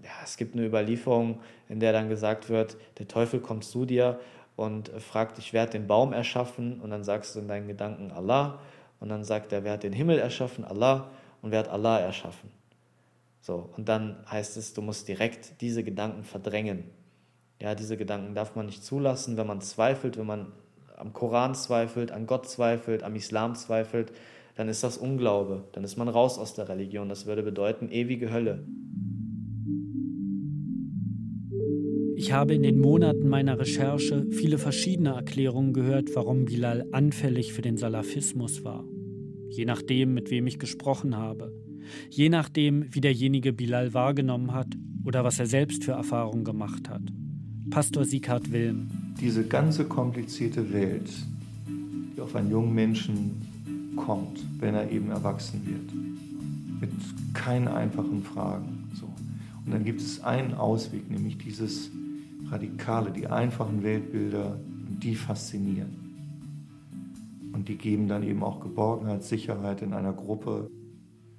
Ja, 0.03 0.09
es 0.23 0.35
gibt 0.35 0.55
eine 0.55 0.65
Überlieferung, 0.65 1.39
in 1.69 1.79
der 1.79 1.93
dann 1.93 2.09
gesagt 2.09 2.49
wird, 2.49 2.75
der 2.97 3.07
Teufel 3.07 3.39
kommt 3.39 3.63
zu 3.63 3.85
dir 3.85 4.19
und 4.57 4.89
fragt 4.89 5.37
dich, 5.37 5.53
wer 5.53 5.61
hat 5.61 5.73
den 5.73 5.87
Baum 5.87 6.11
erschaffen? 6.11 6.81
Und 6.81 6.89
dann 6.89 7.05
sagst 7.05 7.35
du 7.35 7.39
in 7.39 7.47
deinen 7.47 7.67
Gedanken 7.67 8.11
Allah. 8.11 8.59
Und 8.99 9.07
dann 9.09 9.23
sagt 9.23 9.53
er, 9.53 9.63
wer 9.63 9.73
hat 9.73 9.83
den 9.83 9.93
Himmel 9.93 10.19
erschaffen? 10.19 10.65
Allah. 10.65 11.09
Und 11.41 11.51
wer 11.51 11.59
hat 11.59 11.69
Allah 11.69 11.99
erschaffen? 11.99 12.60
So, 13.41 13.71
und 13.75 13.89
dann 13.89 14.17
heißt 14.29 14.55
es, 14.57 14.73
du 14.73 14.83
musst 14.83 15.07
direkt 15.07 15.61
diese 15.61 15.83
Gedanken 15.83 16.23
verdrängen. 16.23 16.83
Ja, 17.59 17.73
diese 17.73 17.97
Gedanken 17.97 18.35
darf 18.35 18.55
man 18.55 18.67
nicht 18.67 18.83
zulassen, 18.83 19.35
wenn 19.35 19.47
man 19.47 19.61
zweifelt, 19.61 20.17
wenn 20.17 20.27
man 20.27 20.51
am 20.95 21.13
Koran 21.13 21.55
zweifelt, 21.55 22.11
an 22.11 22.27
Gott 22.27 22.47
zweifelt, 22.47 23.01
am 23.01 23.15
Islam 23.15 23.55
zweifelt, 23.55 24.11
dann 24.55 24.69
ist 24.69 24.83
das 24.83 24.97
Unglaube, 24.97 25.63
dann 25.71 25.83
ist 25.83 25.97
man 25.97 26.07
raus 26.07 26.37
aus 26.37 26.53
der 26.53 26.69
Religion. 26.69 27.09
Das 27.09 27.25
würde 27.25 27.41
bedeuten 27.41 27.89
ewige 27.89 28.31
Hölle. 28.31 28.63
Ich 32.15 32.31
habe 32.33 32.53
in 32.53 32.61
den 32.61 32.79
Monaten 32.79 33.27
meiner 33.27 33.57
Recherche 33.57 34.27
viele 34.29 34.59
verschiedene 34.59 35.15
Erklärungen 35.15 35.73
gehört, 35.73 36.15
warum 36.15 36.45
Bilal 36.45 36.85
anfällig 36.91 37.53
für 37.53 37.63
den 37.63 37.77
Salafismus 37.77 38.63
war. 38.63 38.85
Je 39.49 39.65
nachdem, 39.65 40.13
mit 40.13 40.29
wem 40.29 40.45
ich 40.45 40.59
gesprochen 40.59 41.17
habe 41.17 41.51
je 42.09 42.29
nachdem, 42.29 42.85
wie 42.93 43.01
derjenige 43.01 43.53
Bilal 43.53 43.93
wahrgenommen 43.93 44.53
hat 44.53 44.67
oder 45.03 45.23
was 45.23 45.39
er 45.39 45.47
selbst 45.47 45.83
für 45.83 45.93
Erfahrungen 45.93 46.43
gemacht 46.43 46.89
hat. 46.89 47.01
Pastor 47.69 48.05
Sieghard 48.05 48.51
Wilm. 48.51 48.89
Diese 49.19 49.45
ganze 49.45 49.85
komplizierte 49.85 50.73
Welt, 50.73 51.09
die 52.15 52.21
auf 52.21 52.35
einen 52.35 52.51
jungen 52.51 52.73
Menschen 52.73 53.41
kommt, 53.95 54.39
wenn 54.59 54.75
er 54.75 54.89
eben 54.91 55.09
erwachsen 55.09 55.61
wird, 55.65 56.81
mit 56.81 56.91
keinen 57.33 57.67
einfachen 57.67 58.23
Fragen. 58.23 58.89
So. 58.93 59.05
Und 59.65 59.71
dann 59.71 59.85
gibt 59.85 60.01
es 60.01 60.23
einen 60.23 60.53
Ausweg, 60.53 61.09
nämlich 61.09 61.37
dieses 61.37 61.91
Radikale, 62.49 63.11
die 63.11 63.27
einfachen 63.27 63.83
Weltbilder, 63.83 64.59
die 65.01 65.15
faszinieren. 65.15 66.01
Und 67.53 67.67
die 67.67 67.77
geben 67.77 68.07
dann 68.07 68.23
eben 68.23 68.43
auch 68.43 68.59
Geborgenheit, 68.59 69.23
Sicherheit 69.23 69.81
in 69.81 69.93
einer 69.93 70.13
Gruppe. 70.13 70.69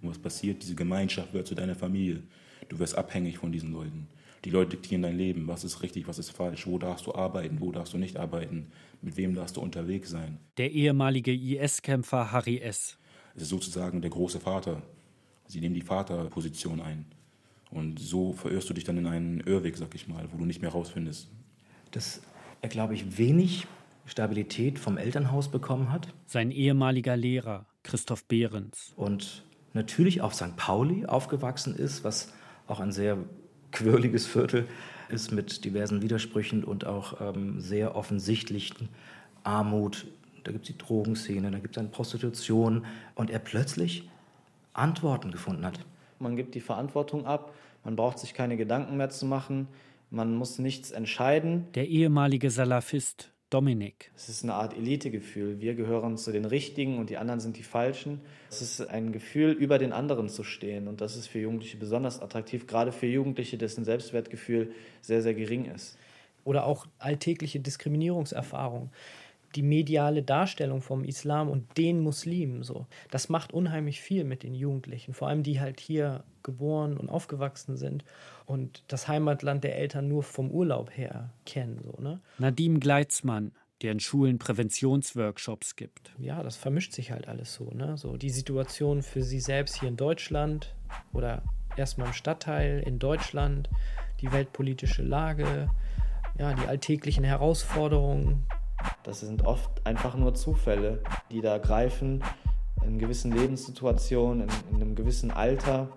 Und 0.02 0.10
was 0.10 0.18
passiert? 0.18 0.62
Diese 0.62 0.74
Gemeinschaft 0.74 1.32
wird 1.32 1.46
zu 1.46 1.54
deiner 1.54 1.74
Familie. 1.74 2.22
Du 2.68 2.78
wirst 2.78 2.96
abhängig 2.96 3.38
von 3.38 3.52
diesen 3.52 3.72
Leuten. 3.72 4.08
Die 4.44 4.50
Leute 4.50 4.70
diktieren 4.70 5.02
dein 5.02 5.16
Leben. 5.16 5.46
Was 5.46 5.62
ist 5.62 5.82
richtig, 5.82 6.08
was 6.08 6.18
ist 6.18 6.30
falsch? 6.30 6.66
Wo 6.66 6.78
darfst 6.78 7.06
du 7.06 7.14
arbeiten? 7.14 7.60
Wo 7.60 7.70
darfst 7.70 7.92
du 7.92 7.98
nicht 7.98 8.16
arbeiten? 8.16 8.72
Mit 9.00 9.16
wem 9.16 9.34
darfst 9.34 9.56
du 9.56 9.60
unterwegs 9.60 10.10
sein? 10.10 10.38
Der 10.56 10.72
ehemalige 10.72 11.32
IS-Kämpfer 11.32 12.32
Harry 12.32 12.58
S. 12.58 12.98
Es 13.36 13.42
ist 13.42 13.48
sozusagen 13.50 14.00
der 14.00 14.10
große 14.10 14.40
Vater. 14.40 14.82
Sie 15.46 15.60
nehmen 15.60 15.74
die 15.74 15.82
Vaterposition 15.82 16.80
ein. 16.80 17.06
Und 17.70 17.98
so 17.98 18.32
verirrst 18.32 18.68
du 18.68 18.74
dich 18.74 18.84
dann 18.84 18.98
in 18.98 19.06
einen 19.06 19.40
Irrweg, 19.40 19.76
sag 19.76 19.94
ich 19.94 20.08
mal, 20.08 20.28
wo 20.32 20.38
du 20.38 20.44
nicht 20.44 20.60
mehr 20.60 20.70
rausfindest. 20.70 21.28
Dass 21.92 22.20
er, 22.60 22.68
glaube 22.68 22.94
ich, 22.94 23.18
wenig 23.18 23.66
Stabilität 24.06 24.78
vom 24.78 24.98
Elternhaus 24.98 25.50
bekommen 25.50 25.92
hat. 25.92 26.08
Sein 26.26 26.50
ehemaliger 26.50 27.16
Lehrer, 27.16 27.66
Christoph 27.82 28.24
Behrens. 28.24 28.92
Und 28.96 29.44
natürlich 29.74 30.20
auf 30.20 30.34
St. 30.34 30.56
Pauli 30.56 31.06
aufgewachsen 31.06 31.74
ist, 31.74 32.04
was 32.04 32.32
auch 32.66 32.80
ein 32.80 32.92
sehr 32.92 33.18
quirliges 33.70 34.26
Viertel 34.26 34.66
ist 35.08 35.32
mit 35.32 35.64
diversen 35.64 36.02
Widersprüchen 36.02 36.64
und 36.64 36.86
auch 36.86 37.20
ähm, 37.20 37.60
sehr 37.60 37.96
offensichtlichen 37.96 38.88
Armut. 39.44 40.06
Da 40.44 40.52
gibt 40.52 40.68
es 40.68 40.74
die 40.74 40.78
Drogenszene, 40.78 41.50
da 41.50 41.58
gibt 41.58 41.76
es 41.76 41.80
eine 41.80 41.88
Prostitution 41.88 42.84
und 43.14 43.30
er 43.30 43.38
plötzlich 43.38 44.08
Antworten 44.72 45.30
gefunden 45.30 45.64
hat. 45.64 45.80
Man 46.18 46.36
gibt 46.36 46.54
die 46.54 46.60
Verantwortung 46.60 47.26
ab, 47.26 47.54
man 47.84 47.96
braucht 47.96 48.18
sich 48.18 48.34
keine 48.34 48.56
Gedanken 48.56 48.96
mehr 48.96 49.10
zu 49.10 49.26
machen, 49.26 49.68
man 50.10 50.34
muss 50.34 50.58
nichts 50.58 50.90
entscheiden. 50.90 51.66
Der 51.74 51.88
ehemalige 51.88 52.50
Salafist 52.50 53.32
Dominik. 53.52 54.10
Es 54.16 54.30
ist 54.30 54.44
eine 54.44 54.54
Art 54.54 54.74
Elitegefühl. 54.74 55.60
Wir 55.60 55.74
gehören 55.74 56.16
zu 56.16 56.32
den 56.32 56.46
Richtigen 56.46 56.98
und 56.98 57.10
die 57.10 57.18
anderen 57.18 57.38
sind 57.38 57.58
die 57.58 57.62
Falschen. 57.62 58.22
Es 58.48 58.62
ist 58.62 58.80
ein 58.88 59.12
Gefühl, 59.12 59.50
über 59.50 59.78
den 59.78 59.92
anderen 59.92 60.30
zu 60.30 60.42
stehen. 60.42 60.88
Und 60.88 61.02
das 61.02 61.16
ist 61.16 61.26
für 61.26 61.38
Jugendliche 61.38 61.76
besonders 61.76 62.22
attraktiv, 62.22 62.66
gerade 62.66 62.92
für 62.92 63.06
Jugendliche, 63.06 63.58
dessen 63.58 63.84
Selbstwertgefühl 63.84 64.72
sehr, 65.02 65.20
sehr 65.20 65.34
gering 65.34 65.66
ist. 65.66 65.98
Oder 66.44 66.64
auch 66.64 66.86
alltägliche 66.98 67.60
Diskriminierungserfahrungen. 67.60 68.90
Die 69.54 69.62
mediale 69.62 70.22
Darstellung 70.22 70.82
vom 70.82 71.04
Islam 71.04 71.48
und 71.48 71.76
den 71.78 72.00
Muslimen 72.00 72.62
so. 72.62 72.86
Das 73.10 73.28
macht 73.28 73.52
unheimlich 73.52 74.00
viel 74.00 74.24
mit 74.24 74.42
den 74.42 74.54
Jugendlichen, 74.54 75.14
vor 75.14 75.28
allem 75.28 75.42
die 75.42 75.60
halt 75.60 75.80
hier 75.80 76.24
geboren 76.42 76.96
und 76.96 77.08
aufgewachsen 77.08 77.76
sind 77.76 78.04
und 78.46 78.84
das 78.88 79.08
Heimatland 79.08 79.64
der 79.64 79.76
Eltern 79.76 80.08
nur 80.08 80.22
vom 80.22 80.50
Urlaub 80.50 80.96
her 80.96 81.30
kennen. 81.46 81.80
So, 81.82 82.02
ne? 82.02 82.20
Nadim 82.38 82.80
Gleitzmann, 82.80 83.52
der 83.82 83.92
in 83.92 84.00
Schulen 84.00 84.38
Präventionsworkshops 84.38 85.76
gibt. 85.76 86.12
Ja, 86.18 86.42
das 86.42 86.56
vermischt 86.56 86.92
sich 86.92 87.10
halt 87.10 87.28
alles 87.28 87.54
so. 87.54 87.70
Ne? 87.70 87.96
So 87.96 88.16
die 88.16 88.30
Situation 88.30 89.02
für 89.02 89.22
sie 89.22 89.40
selbst 89.40 89.78
hier 89.80 89.88
in 89.88 89.96
Deutschland 89.96 90.74
oder 91.12 91.42
erstmal 91.76 92.08
im 92.08 92.12
Stadtteil 92.12 92.82
in 92.84 92.98
Deutschland, 92.98 93.68
die 94.20 94.32
weltpolitische 94.32 95.02
Lage, 95.02 95.68
ja, 96.38 96.54
die 96.54 96.66
alltäglichen 96.66 97.24
Herausforderungen. 97.24 98.44
Das 99.02 99.20
sind 99.20 99.44
oft 99.44 99.84
einfach 99.86 100.16
nur 100.16 100.34
Zufälle, 100.34 101.02
die 101.30 101.40
da 101.40 101.58
greifen 101.58 102.22
in 102.84 102.98
gewissen 102.98 103.32
Lebenssituationen, 103.32 104.48
in, 104.48 104.76
in 104.76 104.82
einem 104.82 104.94
gewissen 104.94 105.30
Alter. 105.30 105.88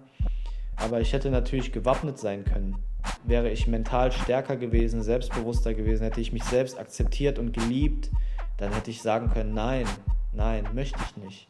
Aber 0.75 1.01
ich 1.01 1.13
hätte 1.13 1.29
natürlich 1.29 1.71
gewappnet 1.71 2.17
sein 2.17 2.43
können. 2.45 2.77
Wäre 3.23 3.49
ich 3.49 3.67
mental 3.67 4.11
stärker 4.11 4.57
gewesen, 4.57 5.03
selbstbewusster 5.03 5.73
gewesen, 5.73 6.03
hätte 6.03 6.21
ich 6.21 6.33
mich 6.33 6.43
selbst 6.43 6.77
akzeptiert 6.79 7.39
und 7.39 7.53
geliebt, 7.53 8.09
dann 8.57 8.73
hätte 8.73 8.91
ich 8.91 9.01
sagen 9.01 9.29
können, 9.29 9.53
nein, 9.53 9.85
nein, 10.33 10.67
möchte 10.73 10.99
ich 11.05 11.23
nicht. 11.23 11.47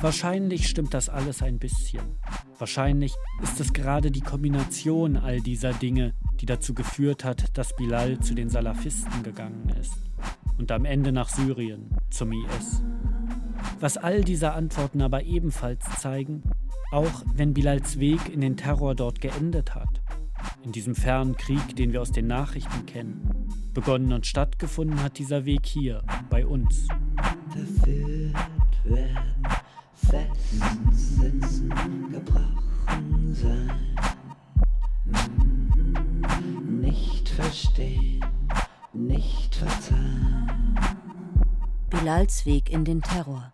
Wahrscheinlich 0.00 0.68
stimmt 0.68 0.94
das 0.94 1.08
alles 1.08 1.42
ein 1.42 1.58
bisschen. 1.58 2.02
Wahrscheinlich 2.58 3.14
ist 3.42 3.60
es 3.60 3.72
gerade 3.72 4.10
die 4.10 4.20
Kombination 4.20 5.16
all 5.16 5.40
dieser 5.40 5.72
Dinge, 5.72 6.14
die 6.40 6.46
dazu 6.46 6.74
geführt 6.74 7.24
hat, 7.24 7.56
dass 7.56 7.76
Bilal 7.76 8.18
zu 8.20 8.34
den 8.34 8.48
Salafisten 8.48 9.22
gegangen 9.22 9.68
ist 9.80 9.94
und 10.58 10.70
am 10.72 10.84
Ende 10.84 11.12
nach 11.12 11.28
Syrien 11.28 11.90
zum 12.10 12.32
IS. 12.32 12.82
Was 13.80 13.96
all 13.96 14.22
diese 14.22 14.52
Antworten 14.52 15.02
aber 15.02 15.24
ebenfalls 15.24 15.84
zeigen, 16.00 16.42
auch 16.92 17.22
wenn 17.34 17.54
Bilals 17.54 17.98
Weg 17.98 18.32
in 18.32 18.40
den 18.40 18.56
Terror 18.56 18.94
dort 18.94 19.20
geendet 19.20 19.74
hat, 19.74 20.00
in 20.62 20.72
diesem 20.72 20.94
fernen 20.94 21.36
Krieg, 21.36 21.76
den 21.76 21.92
wir 21.92 22.00
aus 22.00 22.12
den 22.12 22.26
Nachrichten 22.26 22.86
kennen, 22.86 23.48
begonnen 23.72 24.12
und 24.12 24.26
stattgefunden 24.26 25.02
hat 25.02 25.18
dieser 25.18 25.44
Weg 25.44 25.66
hier, 25.66 26.02
bei 26.30 26.46
uns. 26.46 26.88
Verführt 27.50 28.34
werden 28.84 29.34
Fetzen, 29.94 30.92
Sitzen, 30.92 31.70
gebrochen 32.10 32.53
Bilals 42.04 42.44
Weg 42.44 42.70
in 42.70 42.84
den 42.84 43.00
Terror. 43.00 43.50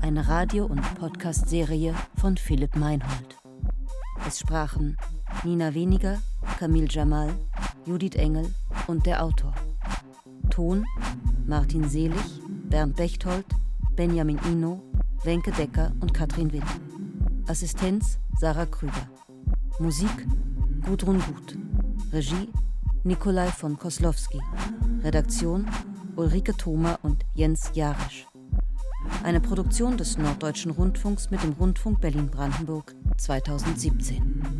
Eine 0.00 0.26
Radio- 0.26 0.64
und 0.64 0.80
Podcast-Serie 0.94 1.94
von 2.18 2.38
Philipp 2.38 2.76
Meinhold. 2.76 3.36
Es 4.26 4.38
sprachen 4.38 4.96
Nina 5.44 5.74
Weniger, 5.74 6.22
Camille 6.58 6.88
Jamal, 6.88 7.34
Judith 7.84 8.14
Engel 8.14 8.54
und 8.86 9.04
der 9.04 9.22
Autor. 9.22 9.52
Ton 10.48 10.86
Martin 11.44 11.86
Selig, 11.90 12.40
Bernd 12.70 12.96
Bechtold, 12.96 13.44
Benjamin 13.96 14.40
Ino 14.50 14.82
Wenke 15.22 15.52
Decker 15.52 15.92
und 16.00 16.14
Katrin 16.14 16.54
Witt. 16.54 16.64
Assistenz 17.48 18.18
Sarah 18.40 18.64
Krüger. 18.64 19.10
Musik 19.78 20.26
Gudrun 20.86 21.20
Gut. 21.20 21.58
Regie 22.14 22.48
Nikolai 23.04 23.48
von 23.48 23.78
Koslowski. 23.78 24.40
Redaktion 25.02 25.66
Ulrike 26.16 26.54
Thoma 26.54 26.98
und 27.02 27.24
Jens 27.34 27.70
Jarisch. 27.74 28.26
Eine 29.22 29.40
Produktion 29.40 29.96
des 29.96 30.18
Norddeutschen 30.18 30.70
Rundfunks 30.70 31.30
mit 31.30 31.42
dem 31.42 31.52
Rundfunk 31.52 32.00
Berlin-Brandenburg 32.00 32.94
2017. 33.16 34.51